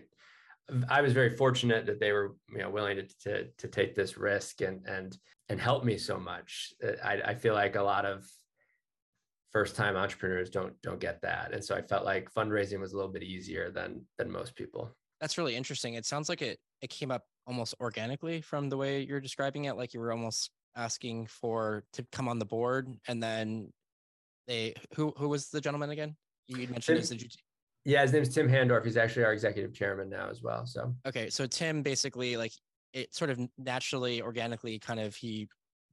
I 0.88 1.02
was 1.02 1.12
very 1.12 1.30
fortunate 1.36 1.84
that 1.86 2.00
they 2.00 2.12
were, 2.12 2.36
you 2.50 2.58
know, 2.58 2.70
willing 2.70 2.96
to, 2.96 3.06
to, 3.24 3.48
to 3.58 3.68
take 3.68 3.94
this 3.94 4.16
risk 4.16 4.62
and 4.62 4.86
and 4.86 5.18
and 5.50 5.60
help 5.60 5.84
me 5.84 5.98
so 5.98 6.18
much. 6.18 6.72
I, 7.04 7.20
I 7.24 7.34
feel 7.34 7.54
like 7.54 7.74
a 7.74 7.82
lot 7.82 8.06
of 8.06 8.24
first 9.52 9.76
time 9.76 9.96
entrepreneurs 9.96 10.50
don't 10.50 10.80
don't 10.82 11.00
get 11.00 11.20
that. 11.22 11.52
And 11.52 11.64
so 11.64 11.74
i 11.74 11.82
felt 11.82 12.04
like 12.04 12.32
fundraising 12.32 12.80
was 12.80 12.92
a 12.92 12.96
little 12.96 13.10
bit 13.10 13.22
easier 13.22 13.70
than 13.70 14.02
than 14.18 14.30
most 14.30 14.54
people. 14.54 14.90
That's 15.20 15.36
really 15.36 15.56
interesting. 15.56 15.94
It 15.94 16.06
sounds 16.06 16.28
like 16.28 16.42
it 16.42 16.58
it 16.80 16.90
came 16.90 17.10
up 17.10 17.24
almost 17.46 17.74
organically 17.80 18.40
from 18.40 18.68
the 18.68 18.76
way 18.76 19.00
you're 19.02 19.20
describing 19.20 19.64
it 19.64 19.76
like 19.76 19.92
you 19.92 20.00
were 20.00 20.12
almost 20.12 20.50
asking 20.76 21.26
for 21.26 21.84
to 21.92 22.06
come 22.12 22.28
on 22.28 22.38
the 22.38 22.44
board 22.44 22.88
and 23.08 23.22
then 23.22 23.72
they 24.46 24.74
who 24.94 25.12
who 25.16 25.28
was 25.28 25.48
the 25.48 25.60
gentleman 25.60 25.90
again? 25.90 26.16
You 26.46 26.66
mentioned 26.68 26.98
his 26.98 27.36
yeah 27.84 28.02
his 28.02 28.12
name's 28.12 28.28
tim 28.28 28.48
handorf. 28.48 28.84
He's 28.84 28.96
actually 28.96 29.24
our 29.24 29.32
executive 29.32 29.72
chairman 29.74 30.08
now 30.08 30.28
as 30.30 30.42
well 30.42 30.66
so. 30.66 30.94
Okay 31.06 31.28
so 31.28 31.46
tim 31.46 31.82
basically 31.82 32.36
like 32.36 32.52
it 32.92 33.14
sort 33.14 33.30
of 33.30 33.38
naturally 33.58 34.20
organically 34.22 34.78
kind 34.78 34.98
of 34.98 35.14
he 35.14 35.48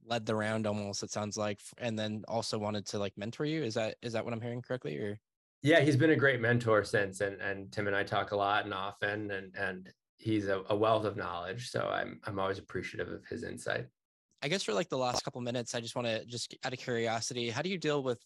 led 0.08 0.26
the 0.26 0.34
round 0.34 0.66
almost 0.66 1.02
it 1.02 1.10
sounds 1.10 1.36
like 1.36 1.60
and 1.78 1.98
then 1.98 2.24
also 2.28 2.58
wanted 2.58 2.86
to 2.86 2.98
like 2.98 3.12
mentor 3.16 3.44
you 3.44 3.62
is 3.62 3.74
that 3.74 3.96
is 4.02 4.12
that 4.12 4.24
what 4.24 4.32
i'm 4.32 4.40
hearing 4.40 4.62
correctly 4.62 4.96
or? 4.96 5.18
Yeah 5.62 5.80
he's 5.80 5.96
been 5.96 6.10
a 6.10 6.16
great 6.16 6.40
mentor 6.40 6.84
since 6.84 7.20
and 7.20 7.40
and 7.40 7.70
tim 7.72 7.86
and 7.86 7.96
i 7.96 8.02
talk 8.02 8.32
a 8.32 8.36
lot 8.36 8.64
and 8.64 8.74
often 8.74 9.30
and 9.30 9.54
and 9.56 9.92
he's 10.18 10.48
a, 10.48 10.62
a 10.70 10.76
wealth 10.76 11.04
of 11.04 11.16
knowledge 11.16 11.70
so 11.70 11.80
i'm 11.80 12.20
i'm 12.24 12.38
always 12.38 12.58
appreciative 12.58 13.12
of 13.12 13.24
his 13.26 13.42
insight. 13.42 13.86
I 14.40 14.46
guess 14.46 14.62
for 14.62 14.72
like 14.72 14.88
the 14.88 14.98
last 14.98 15.24
couple 15.24 15.40
minutes 15.40 15.74
i 15.74 15.80
just 15.80 15.96
want 15.96 16.06
to 16.06 16.24
just 16.24 16.56
out 16.64 16.72
of 16.72 16.78
curiosity 16.78 17.50
how 17.50 17.62
do 17.62 17.70
you 17.70 17.78
deal 17.78 18.02
with 18.02 18.20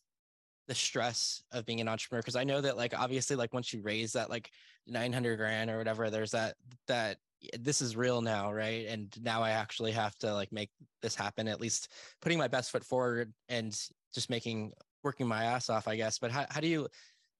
the 0.69 0.75
stress 0.75 1.43
of 1.51 1.67
being 1.67 1.81
an 1.81 1.89
entrepreneur? 1.89 2.21
Because 2.21 2.37
i 2.37 2.45
know 2.45 2.61
that 2.61 2.77
like 2.77 2.99
obviously 2.99 3.35
like 3.37 3.53
once 3.53 3.73
you 3.73 3.83
raise 3.83 4.13
that 4.13 4.31
like 4.31 4.51
900 4.87 5.37
grand 5.37 5.71
or 5.71 5.79
whatever 5.79 6.11
there's 6.11 6.33
that 6.33 6.55
that 6.87 7.19
this 7.59 7.83
is 7.83 7.97
real 7.97 8.21
now, 8.21 8.53
right? 8.53 8.87
And 8.87 9.15
now 9.23 9.43
I 9.43 9.51
actually 9.51 9.93
have 9.93 10.17
to 10.19 10.33
like 10.33 10.53
make 10.53 10.71
this 11.01 11.15
happen, 11.15 11.49
at 11.49 11.61
least 11.61 11.89
putting 12.21 12.39
my 12.39 12.49
best 12.49 12.71
foot 12.71 12.85
forward 12.85 13.33
and 13.49 13.77
just 14.15 14.31
making 14.31 14.73
working 15.03 15.27
my 15.27 15.45
ass 15.45 15.69
off, 15.71 15.89
I 15.89 15.97
guess. 15.97 16.19
But 16.19 16.31
how, 16.31 16.47
how 16.51 16.61
do 16.61 16.69
you 16.69 16.89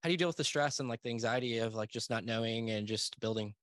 how 0.03 0.09
do 0.09 0.13
you 0.13 0.19
deal 0.19 0.29
with 0.29 0.37
the 0.37 0.45
stress 0.45 0.81
and 0.81 0.89
like 0.89 1.03
the 1.03 1.11
anxiety 1.11 1.59
of 1.59 1.75
like 1.75 1.91
just 1.91 2.11
not 2.11 2.25
knowing 2.25 2.71
and 2.71 2.87
just 2.87 3.19
building? 3.21 3.55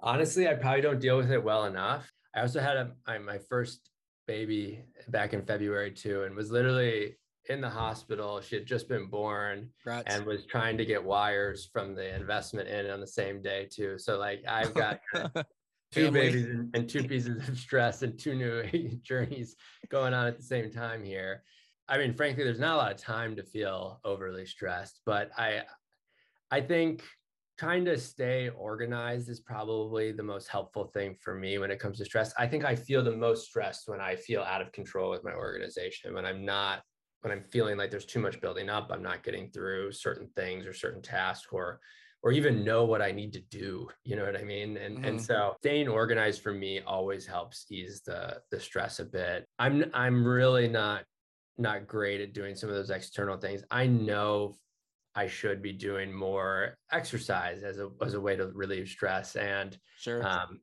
Honestly, 0.00 0.48
I 0.48 0.54
probably 0.54 0.82
don't 0.82 1.00
deal 1.00 1.16
with 1.16 1.30
it 1.30 1.42
well 1.42 1.64
enough. 1.64 2.12
I 2.34 2.40
also 2.40 2.60
had 2.60 2.76
a, 2.76 3.18
my 3.20 3.38
first 3.38 3.88
baby 4.26 4.84
back 5.08 5.32
in 5.32 5.42
February 5.42 5.92
too, 5.92 6.24
and 6.24 6.34
was 6.34 6.50
literally 6.50 7.16
in 7.46 7.60
the 7.60 7.68
hospital. 7.68 8.40
She 8.40 8.56
had 8.56 8.66
just 8.66 8.88
been 8.88 9.06
born 9.06 9.70
Congrats. 9.82 10.14
and 10.14 10.26
was 10.26 10.46
trying 10.46 10.78
to 10.78 10.84
get 10.84 11.02
wires 11.02 11.68
from 11.72 11.94
the 11.94 12.14
investment 12.14 12.68
in 12.68 12.90
on 12.90 13.00
the 13.00 13.06
same 13.06 13.42
day 13.42 13.68
too. 13.70 13.98
So 13.98 14.18
like 14.18 14.42
I've 14.48 14.74
got 14.74 15.00
two 15.92 16.10
babies 16.10 16.46
and, 16.46 16.74
and, 16.74 16.88
two 16.88 17.04
pieces 17.04 17.48
of 17.48 17.58
stress 17.58 18.02
and 18.02 18.18
two 18.18 18.34
new 18.34 18.64
journeys 19.02 19.56
going 19.90 20.14
on 20.14 20.26
at 20.26 20.36
the 20.36 20.42
same 20.42 20.70
time 20.70 21.04
here. 21.04 21.42
I 21.88 21.98
mean, 21.98 22.14
frankly, 22.14 22.44
there's 22.44 22.58
not 22.58 22.74
a 22.74 22.78
lot 22.78 22.92
of 22.92 22.98
time 22.98 23.36
to 23.36 23.42
feel 23.42 24.00
overly 24.04 24.46
stressed, 24.46 25.00
but 25.04 25.30
I 25.36 25.62
I 26.50 26.60
think 26.60 27.02
trying 27.58 27.84
to 27.84 27.96
stay 27.98 28.48
organized 28.48 29.28
is 29.28 29.40
probably 29.40 30.10
the 30.10 30.22
most 30.22 30.48
helpful 30.48 30.86
thing 30.86 31.14
for 31.20 31.34
me 31.34 31.58
when 31.58 31.70
it 31.70 31.78
comes 31.78 31.98
to 31.98 32.04
stress. 32.04 32.32
I 32.36 32.46
think 32.46 32.64
I 32.64 32.74
feel 32.74 33.04
the 33.04 33.16
most 33.16 33.46
stressed 33.46 33.88
when 33.88 34.00
I 34.00 34.16
feel 34.16 34.42
out 34.42 34.60
of 34.60 34.72
control 34.72 35.10
with 35.10 35.22
my 35.24 35.32
organization, 35.32 36.14
when 36.14 36.24
I'm 36.24 36.44
not 36.44 36.82
when 37.24 37.32
I'm 37.32 37.42
feeling 37.42 37.78
like 37.78 37.90
there's 37.90 38.04
too 38.04 38.20
much 38.20 38.38
building 38.42 38.68
up, 38.68 38.90
I'm 38.92 39.02
not 39.02 39.22
getting 39.22 39.48
through 39.48 39.92
certain 39.92 40.28
things 40.36 40.66
or 40.66 40.74
certain 40.74 41.00
tasks 41.00 41.48
or 41.50 41.80
or 42.22 42.32
even 42.32 42.64
know 42.64 42.84
what 42.84 43.02
I 43.02 43.12
need 43.12 43.34
to 43.34 43.40
do. 43.50 43.88
You 44.04 44.16
know 44.16 44.24
what 44.24 44.36
I 44.36 44.44
mean? 44.44 44.76
And 44.76 44.96
mm-hmm. 44.96 45.04
and 45.06 45.20
so 45.22 45.54
staying 45.60 45.88
organized 45.88 46.42
for 46.42 46.52
me 46.52 46.80
always 46.80 47.26
helps 47.26 47.64
ease 47.70 48.02
the 48.04 48.40
the 48.50 48.60
stress 48.60 49.00
a 49.00 49.06
bit. 49.06 49.46
I'm 49.58 49.90
I'm 49.94 50.26
really 50.26 50.68
not 50.68 51.04
not 51.56 51.86
great 51.86 52.20
at 52.20 52.34
doing 52.34 52.54
some 52.54 52.68
of 52.68 52.74
those 52.74 52.90
external 52.90 53.38
things. 53.38 53.62
I 53.70 53.86
know 53.86 54.56
I 55.14 55.26
should 55.26 55.62
be 55.62 55.72
doing 55.72 56.12
more 56.12 56.76
exercise 56.92 57.62
as 57.62 57.78
a 57.78 57.88
as 58.02 58.12
a 58.12 58.20
way 58.20 58.36
to 58.36 58.48
relieve 58.48 58.88
stress 58.88 59.34
and 59.34 59.78
sure. 59.98 60.26
Um, 60.26 60.60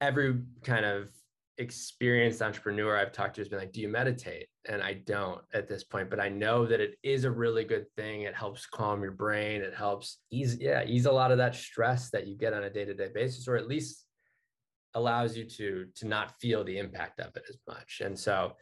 every 0.00 0.40
kind 0.62 0.84
of 0.84 1.10
experienced 1.58 2.42
entrepreneur 2.42 2.96
I've 2.96 3.12
talked 3.12 3.34
to 3.34 3.40
has 3.40 3.48
been 3.48 3.58
like, 3.58 3.72
do 3.72 3.80
you 3.80 3.88
meditate? 3.88 4.48
And 4.68 4.82
I 4.82 4.94
don't 4.94 5.40
at 5.52 5.68
this 5.68 5.84
point, 5.84 6.10
but 6.10 6.20
I 6.20 6.28
know 6.28 6.66
that 6.66 6.80
it 6.80 6.94
is 7.02 7.24
a 7.24 7.30
really 7.30 7.64
good 7.64 7.86
thing. 7.96 8.22
It 8.22 8.34
helps 8.34 8.66
calm 8.66 9.02
your 9.02 9.12
brain. 9.12 9.60
It 9.60 9.74
helps 9.74 10.18
ease, 10.30 10.56
yeah, 10.60 10.84
ease 10.84 11.06
a 11.06 11.12
lot 11.12 11.30
of 11.30 11.38
that 11.38 11.54
stress 11.54 12.10
that 12.10 12.26
you 12.26 12.36
get 12.36 12.54
on 12.54 12.64
a 12.64 12.70
day-to-day 12.70 13.10
basis, 13.14 13.48
or 13.48 13.56
at 13.56 13.68
least 13.68 14.04
allows 14.94 15.36
you 15.36 15.44
to 15.44 15.86
to 15.94 16.06
not 16.06 16.38
feel 16.40 16.64
the 16.64 16.78
impact 16.78 17.20
of 17.20 17.34
it 17.36 17.44
as 17.48 17.56
much. 17.66 18.02
And 18.04 18.18
so 18.18 18.56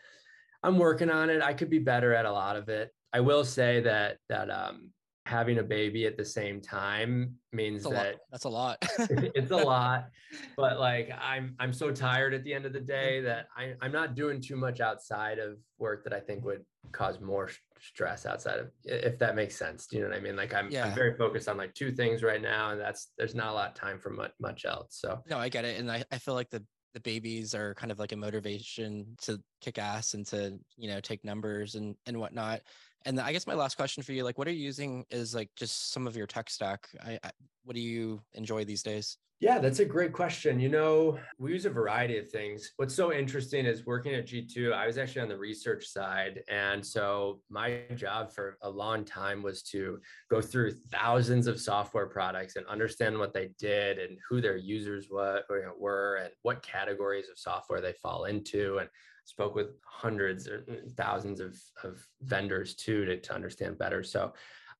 I'm 0.62 0.79
working 0.79 1.11
on 1.11 1.31
it. 1.31 1.42
I 1.42 1.55
could 1.55 1.70
be 1.70 1.79
better 1.79 2.14
at 2.14 2.26
a 2.26 2.33
lot 2.33 2.57
of 2.57 2.68
it. 2.68 2.90
I 3.12 3.20
will 3.20 3.44
say 3.44 3.81
that 3.81 4.18
that 4.29 4.50
um 4.50 4.90
having 5.30 5.58
a 5.58 5.62
baby 5.62 6.06
at 6.06 6.16
the 6.16 6.24
same 6.24 6.60
time 6.60 7.36
means 7.52 7.84
that's 7.84 7.94
that 7.94 8.06
lot. 8.06 8.20
that's 8.32 8.44
a 8.44 8.48
lot. 8.48 8.78
It's 9.34 9.52
a 9.52 9.56
lot 9.56 10.10
but 10.56 10.78
like 10.78 11.10
i'm 11.20 11.54
i'm 11.58 11.72
so 11.72 11.90
tired 11.90 12.34
at 12.34 12.44
the 12.44 12.52
end 12.52 12.66
of 12.66 12.72
the 12.72 12.80
day 12.80 13.18
mm-hmm. 13.18 13.26
that 13.26 13.46
I, 13.56 13.74
i'm 13.80 13.92
not 13.92 14.14
doing 14.14 14.40
too 14.40 14.56
much 14.56 14.80
outside 14.80 15.38
of 15.38 15.58
work 15.78 16.04
that 16.04 16.12
i 16.12 16.20
think 16.20 16.44
would 16.44 16.64
cause 16.92 17.20
more 17.20 17.48
stress 17.80 18.26
outside 18.26 18.58
of 18.58 18.70
if 18.84 19.18
that 19.18 19.36
makes 19.36 19.56
sense. 19.56 19.86
Do 19.86 19.96
you 19.96 20.02
know 20.02 20.08
what 20.08 20.18
i 20.18 20.20
mean? 20.20 20.36
Like 20.36 20.54
i'm, 20.54 20.70
yeah. 20.70 20.86
I'm 20.86 20.94
very 20.94 21.14
focused 21.16 21.48
on 21.48 21.56
like 21.56 21.74
two 21.74 21.92
things 21.92 22.22
right 22.22 22.42
now 22.42 22.70
and 22.70 22.80
that's 22.80 23.12
there's 23.18 23.34
not 23.34 23.48
a 23.48 23.52
lot 23.52 23.68
of 23.68 23.74
time 23.74 23.98
for 23.98 24.10
much, 24.10 24.32
much 24.40 24.64
else 24.64 24.98
so. 25.00 25.22
No 25.28 25.38
i 25.38 25.48
get 25.48 25.64
it 25.64 25.78
and 25.78 25.90
I, 25.90 26.04
I 26.10 26.18
feel 26.18 26.34
like 26.34 26.50
the 26.50 26.64
the 26.94 27.00
babies 27.00 27.54
are 27.54 27.74
kind 27.74 27.92
of 27.92 27.98
like 27.98 28.12
a 28.12 28.16
motivation 28.16 29.06
to 29.22 29.40
kick 29.60 29.78
ass 29.78 30.14
and 30.14 30.26
to 30.26 30.58
you 30.76 30.88
know 30.88 31.00
take 31.00 31.24
numbers 31.24 31.74
and 31.74 31.94
and 32.06 32.18
whatnot 32.18 32.60
and 33.06 33.20
I 33.20 33.32
guess 33.32 33.46
my 33.46 33.54
last 33.54 33.76
question 33.76 34.02
for 34.02 34.12
you, 34.12 34.24
like, 34.24 34.38
what 34.38 34.46
are 34.48 34.52
you 34.52 34.64
using 34.64 35.04
is 35.10 35.34
like 35.34 35.50
just 35.56 35.92
some 35.92 36.06
of 36.06 36.16
your 36.16 36.26
tech 36.26 36.50
stack? 36.50 36.88
I, 37.04 37.18
I, 37.22 37.30
what 37.64 37.74
do 37.74 37.80
you 37.80 38.20
enjoy 38.34 38.64
these 38.64 38.82
days? 38.82 39.16
Yeah, 39.40 39.58
that's 39.58 39.78
a 39.78 39.86
great 39.86 40.12
question. 40.12 40.60
You 40.60 40.68
know, 40.68 41.18
we 41.38 41.52
use 41.52 41.64
a 41.64 41.70
variety 41.70 42.18
of 42.18 42.28
things. 42.28 42.72
What's 42.76 42.94
so 42.94 43.10
interesting 43.10 43.64
is 43.64 43.86
working 43.86 44.12
at 44.12 44.26
G2, 44.26 44.74
I 44.74 44.86
was 44.86 44.98
actually 44.98 45.22
on 45.22 45.30
the 45.30 45.38
research 45.38 45.86
side. 45.86 46.42
And 46.50 46.84
so 46.84 47.40
my 47.48 47.84
job 47.94 48.32
for 48.32 48.58
a 48.60 48.68
long 48.68 49.02
time 49.02 49.42
was 49.42 49.62
to 49.62 49.98
go 50.30 50.42
through 50.42 50.72
thousands 50.92 51.46
of 51.46 51.58
software 51.58 52.06
products 52.06 52.56
and 52.56 52.66
understand 52.66 53.18
what 53.18 53.32
they 53.32 53.52
did 53.58 53.98
and 53.98 54.18
who 54.28 54.42
their 54.42 54.58
users 54.58 55.08
were, 55.10 55.42
were 55.78 56.16
and 56.16 56.32
what 56.42 56.62
categories 56.62 57.30
of 57.30 57.38
software 57.38 57.80
they 57.80 57.94
fall 57.94 58.26
into 58.26 58.76
and 58.76 58.90
spoke 59.24 59.54
with 59.54 59.68
hundreds 59.85 60.48
or 60.48 60.64
thousands 60.96 61.40
of, 61.40 61.59
of 61.85 62.04
vendors 62.22 62.74
too 62.74 63.04
to, 63.04 63.16
to 63.18 63.35
understand 63.35 63.78
better. 63.78 64.02
So 64.02 64.33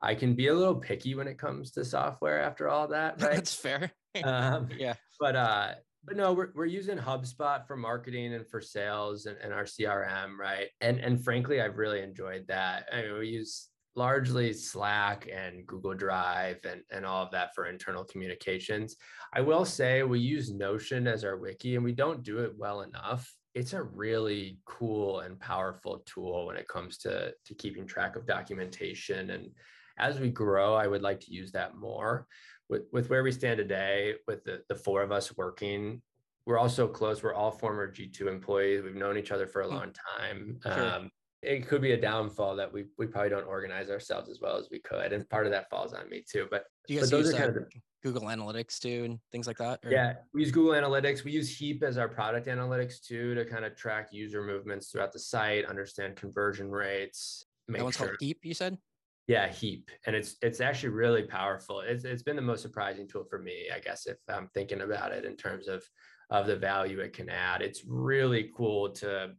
I 0.03 0.15
can 0.15 0.35
be 0.35 0.49
a 0.49 0.55
little 0.55 0.77
picky 0.77 1.15
when 1.15 1.29
it 1.29 1.39
comes 1.39 1.73
to 1.73 1.85
software 1.85 2.41
after 2.41 2.69
all 2.69 2.89
that. 2.89 3.21
Right? 3.23 3.37
That's 3.37 3.55
fair. 3.55 3.93
um, 4.25 4.69
yeah. 4.79 4.95
But 5.19 5.37
uh, 5.37 5.69
but 6.05 6.17
no, 6.17 6.33
we're, 6.33 6.49
we're 6.55 6.65
using 6.67 6.97
HubSpot 6.97 7.67
for 7.67 7.77
marketing 7.77 8.33
and 8.33 8.47
for 8.47 8.61
sales 8.61 9.27
and, 9.27 9.37
and 9.43 9.53
our 9.53 9.65
CRM, 9.65 10.39
right? 10.39 10.69
And 10.81 10.99
and 10.99 11.23
frankly, 11.23 11.61
I've 11.61 11.77
really 11.77 12.01
enjoyed 12.01 12.47
that. 12.49 12.87
I 12.93 13.03
mean, 13.03 13.19
we 13.19 13.29
use 13.29 13.69
largely 13.97 14.53
Slack 14.53 15.29
and 15.33 15.67
Google 15.67 15.95
Drive 15.95 16.59
and, 16.65 16.83
and 16.91 17.05
all 17.05 17.25
of 17.25 17.33
that 17.33 17.55
for 17.55 17.67
internal 17.67 18.05
communications. 18.05 18.97
I 19.33 19.41
will 19.41 19.65
say 19.65 20.03
we 20.03 20.21
use 20.21 20.51
Notion 20.51 21.07
as 21.07 21.25
our 21.25 21.37
wiki 21.37 21.75
and 21.75 21.85
we 21.85 21.93
don't 21.93 22.23
do 22.23 22.39
it 22.39 22.53
well 22.57 22.83
enough 22.83 23.31
it's 23.55 23.73
a 23.73 23.83
really 23.83 24.59
cool 24.65 25.21
and 25.21 25.39
powerful 25.39 26.03
tool 26.07 26.47
when 26.47 26.57
it 26.57 26.69
comes 26.69 26.99
to, 26.99 27.33
to 27.45 27.55
keeping 27.55 27.87
track 27.87 28.17
of 28.17 28.27
documentation. 28.27 29.31
And 29.31 29.51
as 29.99 30.21
we 30.21 30.31
grow, 30.31 30.75
I 30.75 30.87
would 30.87 31.03
like 31.03 31.21
to 31.21 31.33
use 31.33 31.53
that 31.53 31.77
more. 31.77 32.27
With, 32.69 32.83
with 32.93 33.11
where 33.11 33.25
we 33.25 33.33
stand 33.33 33.59
today, 33.59 34.15
with 34.29 34.45
the, 34.45 34.63
the 34.69 34.77
four 34.77 35.03
of 35.03 35.11
us 35.11 35.37
working, 35.37 36.01
we're 36.47 36.59
all 36.59 36.69
so 36.69 36.87
close. 36.87 37.23
We're 37.23 37.35
all 37.35 37.51
former 37.51 37.93
G2 37.93 38.29
employees. 38.29 38.83
We've 38.83 38.95
known 38.95 39.19
each 39.19 39.33
other 39.33 39.47
for 39.47 39.63
a 39.63 39.69
hmm. 39.69 39.75
long 39.75 39.93
time. 40.19 40.59
Sure. 40.63 40.89
Um, 40.89 41.11
it 41.43 41.67
could 41.67 41.81
be 41.81 41.93
a 41.93 42.01
downfall 42.01 42.57
that 42.57 42.73
we 42.73 42.87
we 42.99 43.07
probably 43.07 43.31
don't 43.31 43.47
organize 43.47 43.91
ourselves 43.91 44.29
as 44.29 44.41
well 44.41 44.57
as 44.57 44.69
we 44.71 44.79
could, 44.81 45.13
and 45.13 45.29
part 45.29 45.47
of 45.47 45.53
that 45.53 45.71
falls 45.71 45.93
on 45.93 46.09
me 46.09 46.23
too. 46.31 46.47
But, 46.51 46.65
but 46.89 47.11
those 47.11 47.31
are 47.31 47.33
kind 47.33 47.45
uh, 47.45 47.49
of 47.49 47.55
the, 47.55 47.67
Google 48.03 48.23
Analytics 48.23 48.79
too 48.79 49.05
and 49.05 49.19
things 49.31 49.47
like 49.47 49.59
that? 49.59 49.81
Or? 49.85 49.91
Yeah, 49.91 50.15
we 50.33 50.43
use 50.43 50.51
Google 50.51 50.73
Analytics. 50.73 51.25
We 51.25 51.33
use 51.33 51.57
Heap 51.57 51.83
as 51.83 51.99
our 51.99 52.09
product 52.09 52.47
analytics 52.47 53.01
too 53.01 53.35
to 53.35 53.45
kind 53.45 53.65
of 53.65 53.77
track 53.77 54.09
user 54.13 54.43
movements 54.43 54.91
throughout 54.91 55.13
the 55.13 55.19
site, 55.19 55.65
understand 55.67 56.17
conversion 56.17 56.71
rates. 56.71 57.45
That 57.69 57.83
one's 57.83 57.97
sure. 57.97 58.09
called 58.09 58.19
Heap, 58.21 58.39
you 58.43 58.55
said? 58.55 58.79
Yeah, 59.27 59.49
Heap, 59.49 59.91
and 60.07 60.17
it's 60.17 60.37
it's 60.43 60.61
actually 60.61 60.89
really 60.89 61.23
powerful. 61.23 61.81
It's 61.81 62.05
it's 62.05 62.23
been 62.23 62.37
the 62.37 62.43
most 62.43 62.63
surprising 62.63 63.07
tool 63.07 63.25
for 63.25 63.39
me, 63.39 63.69
I 63.75 63.79
guess, 63.79 64.07
if 64.07 64.17
I'm 64.29 64.49
thinking 64.55 64.81
about 64.81 65.13
it 65.13 65.25
in 65.25 65.37
terms 65.37 65.69
of 65.69 65.85
of 66.31 66.47
the 66.47 66.57
value 66.57 67.01
it 67.01 67.13
can 67.13 67.29
add. 67.29 67.63
It's 67.63 67.85
really 67.87 68.51
cool 68.57 68.91
to 68.91 69.33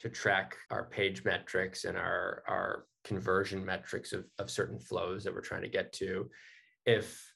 to 0.00 0.08
track 0.08 0.56
our 0.70 0.84
page 0.84 1.24
metrics 1.24 1.84
and 1.84 1.96
our 1.96 2.42
our 2.48 2.86
conversion 3.04 3.64
metrics 3.64 4.12
of, 4.12 4.26
of 4.38 4.50
certain 4.50 4.78
flows 4.78 5.24
that 5.24 5.34
we're 5.34 5.40
trying 5.40 5.62
to 5.62 5.68
get 5.68 5.92
to. 5.94 6.28
If 6.86 7.30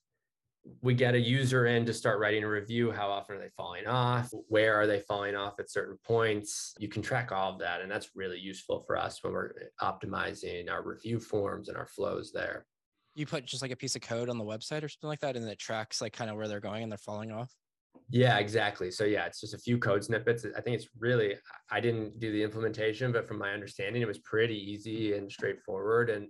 we 0.81 0.95
get 0.95 1.15
a 1.15 1.21
user 1.21 1.67
in 1.67 1.85
to 1.87 1.93
start 1.93 2.19
writing 2.19 2.43
a 2.45 2.49
review. 2.49 2.91
How 2.91 3.11
often 3.11 3.37
are 3.37 3.39
they 3.39 3.51
falling 3.57 3.87
off? 3.87 4.31
Where 4.49 4.75
are 4.75 4.87
they 4.87 5.01
falling 5.01 5.35
off 5.35 5.61
at 5.61 5.71
certain 5.71 5.99
points? 6.05 6.75
You 6.79 6.89
can 6.89 7.03
track 7.03 7.33
all 7.33 7.53
of 7.53 7.59
that. 7.59 7.83
And 7.83 7.91
that's 7.91 8.11
really 8.15 8.39
useful 8.39 8.83
for 8.87 8.97
us 8.97 9.23
when 9.23 9.33
we're 9.33 9.53
optimizing 9.83 10.71
our 10.71 10.83
review 10.83 11.21
forms 11.21 11.69
and 11.69 11.77
our 11.77 11.87
flows 11.87 12.33
there. 12.33 12.67
You 13.15 13.27
put 13.27 13.45
just 13.45 13.63
like 13.63 13.71
a 13.71 13.77
piece 13.77 13.95
of 13.95 14.03
code 14.03 14.29
on 14.29 14.39
the 14.39 14.45
website 14.45 14.83
or 14.83 14.89
something 14.89 15.09
like 15.09 15.21
that, 15.21 15.37
and 15.37 15.49
it 15.49 15.59
tracks 15.59 16.01
like 16.01 16.13
kind 16.13 16.31
of 16.31 16.37
where 16.37 16.49
they're 16.49 16.61
going 16.61 16.83
and 16.83 16.91
they're 16.91 16.99
falling 16.99 17.31
off. 17.31 17.53
Yeah, 18.11 18.39
exactly. 18.39 18.91
So 18.91 19.05
yeah, 19.05 19.27
it's 19.27 19.41
just 19.41 19.55
a 19.55 19.59
few 19.59 19.79
code 19.79 20.05
snippets. 20.05 20.45
I 20.57 20.61
think 20.61 20.77
it's 20.77 20.89
really 20.99 21.35
I 21.71 21.81
didn't 21.81 22.21
do 22.21 22.31
the 22.33 22.43
implementation, 22.43 23.13
but 23.13 23.27
from 23.27 23.39
my 23.39 23.53
understanding, 23.53 24.03
it 24.03 24.09
was 24.09 24.19
pretty 24.19 24.57
easy 24.57 25.15
and 25.15 25.31
straightforward. 25.31 26.11
And 26.11 26.29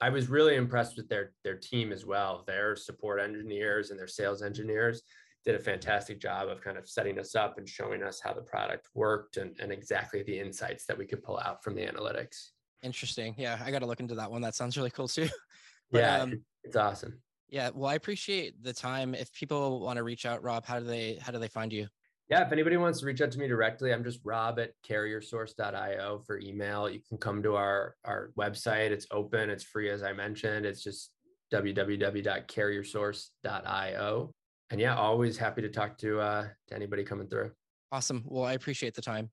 I 0.00 0.10
was 0.10 0.28
really 0.28 0.56
impressed 0.56 0.96
with 0.96 1.08
their 1.08 1.32
their 1.44 1.56
team 1.56 1.92
as 1.92 2.04
well. 2.04 2.44
Their 2.46 2.76
support 2.76 3.20
engineers 3.20 3.90
and 3.90 3.98
their 3.98 4.06
sales 4.06 4.42
engineers 4.42 5.02
did 5.44 5.54
a 5.54 5.58
fantastic 5.58 6.20
job 6.20 6.48
of 6.48 6.60
kind 6.60 6.76
of 6.76 6.88
setting 6.88 7.18
us 7.18 7.34
up 7.34 7.58
and 7.58 7.68
showing 7.68 8.02
us 8.02 8.20
how 8.22 8.34
the 8.34 8.42
product 8.42 8.88
worked 8.94 9.38
and, 9.38 9.56
and 9.60 9.72
exactly 9.72 10.22
the 10.22 10.38
insights 10.38 10.84
that 10.84 10.98
we 10.98 11.06
could 11.06 11.22
pull 11.22 11.38
out 11.38 11.64
from 11.64 11.74
the 11.74 11.82
analytics. 11.82 12.50
Interesting. 12.82 13.34
Yeah, 13.38 13.58
I 13.64 13.70
got 13.70 13.78
to 13.78 13.86
look 13.86 14.00
into 14.00 14.14
that 14.16 14.30
one. 14.30 14.42
That 14.42 14.54
sounds 14.54 14.76
really 14.76 14.90
cool 14.90 15.08
too. 15.08 15.28
but, 15.90 15.98
yeah, 15.98 16.18
um, 16.18 16.42
it's 16.64 16.76
awesome. 16.76 17.20
Yeah, 17.48 17.70
well, 17.74 17.90
I 17.90 17.94
appreciate 17.94 18.62
the 18.62 18.72
time. 18.72 19.14
If 19.14 19.32
people 19.32 19.80
want 19.80 19.96
to 19.96 20.02
reach 20.02 20.26
out, 20.26 20.42
Rob, 20.42 20.66
how 20.66 20.78
do 20.78 20.84
they 20.84 21.18
how 21.20 21.32
do 21.32 21.38
they 21.38 21.48
find 21.48 21.72
you? 21.72 21.88
yeah, 22.28 22.44
if 22.44 22.52
anybody 22.52 22.76
wants 22.76 23.00
to 23.00 23.06
reach 23.06 23.22
out 23.22 23.30
to 23.30 23.38
me 23.38 23.48
directly, 23.48 23.90
I'm 23.92 24.04
just 24.04 24.20
rob 24.22 24.58
at 24.58 24.72
carriersource.io 24.86 26.18
for 26.26 26.38
email. 26.40 26.90
You 26.90 27.00
can 27.08 27.16
come 27.16 27.42
to 27.42 27.56
our, 27.56 27.94
our 28.04 28.32
website. 28.38 28.90
It's 28.90 29.06
open, 29.10 29.48
it's 29.48 29.64
free, 29.64 29.88
as 29.88 30.02
I 30.02 30.12
mentioned. 30.12 30.66
It's 30.66 30.82
just 30.82 31.10
www.carriersource.io. 31.52 34.30
and 34.70 34.80
yeah, 34.80 34.94
always 34.94 35.38
happy 35.38 35.62
to 35.62 35.70
talk 35.70 35.96
to 35.98 36.20
uh, 36.20 36.46
to 36.68 36.74
anybody 36.74 37.02
coming 37.02 37.28
through. 37.28 37.50
Awesome. 37.90 38.22
Well, 38.26 38.44
I 38.44 38.52
appreciate 38.52 38.94
the 38.94 39.00
time. 39.00 39.30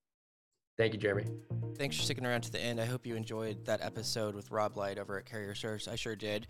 Thank 0.78 0.94
you, 0.94 1.00
Jeremy. 1.00 1.26
Thanks 1.78 1.98
for 1.98 2.04
sticking 2.04 2.26
around 2.26 2.44
to 2.44 2.52
the 2.52 2.62
end. 2.62 2.80
I 2.80 2.86
hope 2.86 3.06
you 3.06 3.18
enjoyed 3.18 3.66
that 3.66 3.82
episode 3.82 4.36
with 4.36 4.52
Rob 4.52 4.78
Light 4.78 4.98
over 4.98 5.18
at 5.18 5.26
Carrier 5.26 5.54
Source. 5.54 5.90
I 5.90 5.98
sure 5.98 6.16
did. 6.16 6.48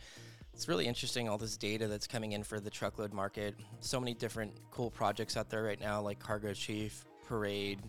It's 0.56 0.70
really 0.70 0.88
interesting, 0.88 1.28
all 1.28 1.38
this 1.38 1.58
data 1.58 1.86
that's 1.86 2.08
coming 2.08 2.32
in 2.32 2.42
for 2.42 2.62
the 2.62 2.70
truckload 2.70 3.12
market. 3.12 3.56
So 3.82 4.00
many 4.00 4.14
different 4.14 4.54
cool 4.72 4.90
projects 4.90 5.36
out 5.36 5.50
there 5.50 5.64
right 5.64 5.80
now, 5.82 6.00
like 6.00 6.18
Cargo 6.18 6.54
Chief, 6.54 7.04
Parade, 7.28 7.82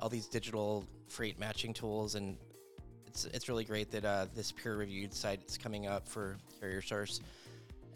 all 0.00 0.08
these 0.08 0.26
digital 0.26 0.84
freight 1.06 1.38
matching 1.38 1.72
tools. 1.72 2.16
And 2.16 2.36
it's, 3.06 3.26
it's 3.26 3.48
really 3.48 3.62
great 3.62 3.92
that 3.92 4.04
uh, 4.04 4.26
this 4.34 4.50
peer 4.50 4.76
reviewed 4.76 5.14
site 5.14 5.40
is 5.48 5.56
coming 5.56 5.86
up 5.86 6.08
for 6.08 6.36
Carrier 6.58 6.82
Source. 6.82 7.20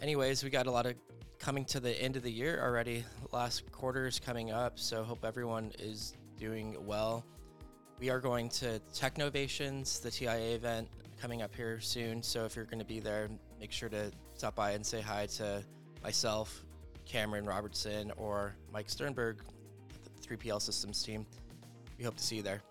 Anyways, 0.01 0.45
we 0.45 0.49
got 0.49 0.69
a 0.69 0.71
lot 0.71 0.87
of 0.87 0.95
coming 1.41 1.65
to 1.65 1.81
the 1.81 2.01
end 2.01 2.15
of 2.15 2.23
the 2.23 2.31
year 2.31 2.61
already. 2.63 3.05
Last 3.33 3.71
quarter 3.73 4.07
is 4.07 4.21
coming 4.21 4.53
up, 4.53 4.79
so 4.79 5.03
hope 5.03 5.25
everyone 5.25 5.73
is 5.81 6.15
doing 6.39 6.77
well. 6.87 7.25
We 7.99 8.11
are 8.11 8.21
going 8.21 8.49
to 8.51 8.81
Technovations, 8.95 10.01
the 10.01 10.11
TIA 10.13 10.55
event 10.55 10.89
coming 11.21 11.43
up 11.43 11.55
here 11.55 11.81
soon. 11.81 12.23
So 12.23 12.45
if 12.45 12.55
you're 12.55 12.65
going 12.65 12.79
to 12.79 12.85
be 12.85 13.01
there, 13.01 13.29
make 13.61 13.73
sure 13.73 13.89
to 13.89 14.11
stop 14.35 14.55
by 14.55 14.73
and 14.73 14.85
say 14.85 15.01
hi 15.01 15.27
to 15.27 15.63
myself, 16.03 16.65
Cameron 17.07 17.47
Robertson, 17.47 18.13
or 18.17 18.55
Mike 18.73 18.89
Sternberg, 18.89 19.43
the 20.05 20.27
3PL 20.37 20.61
Systems 20.61 21.03
team. 21.03 21.27
We 21.99 22.05
hope 22.05 22.17
to 22.17 22.23
see 22.23 22.37
you 22.37 22.43
there. 22.43 22.63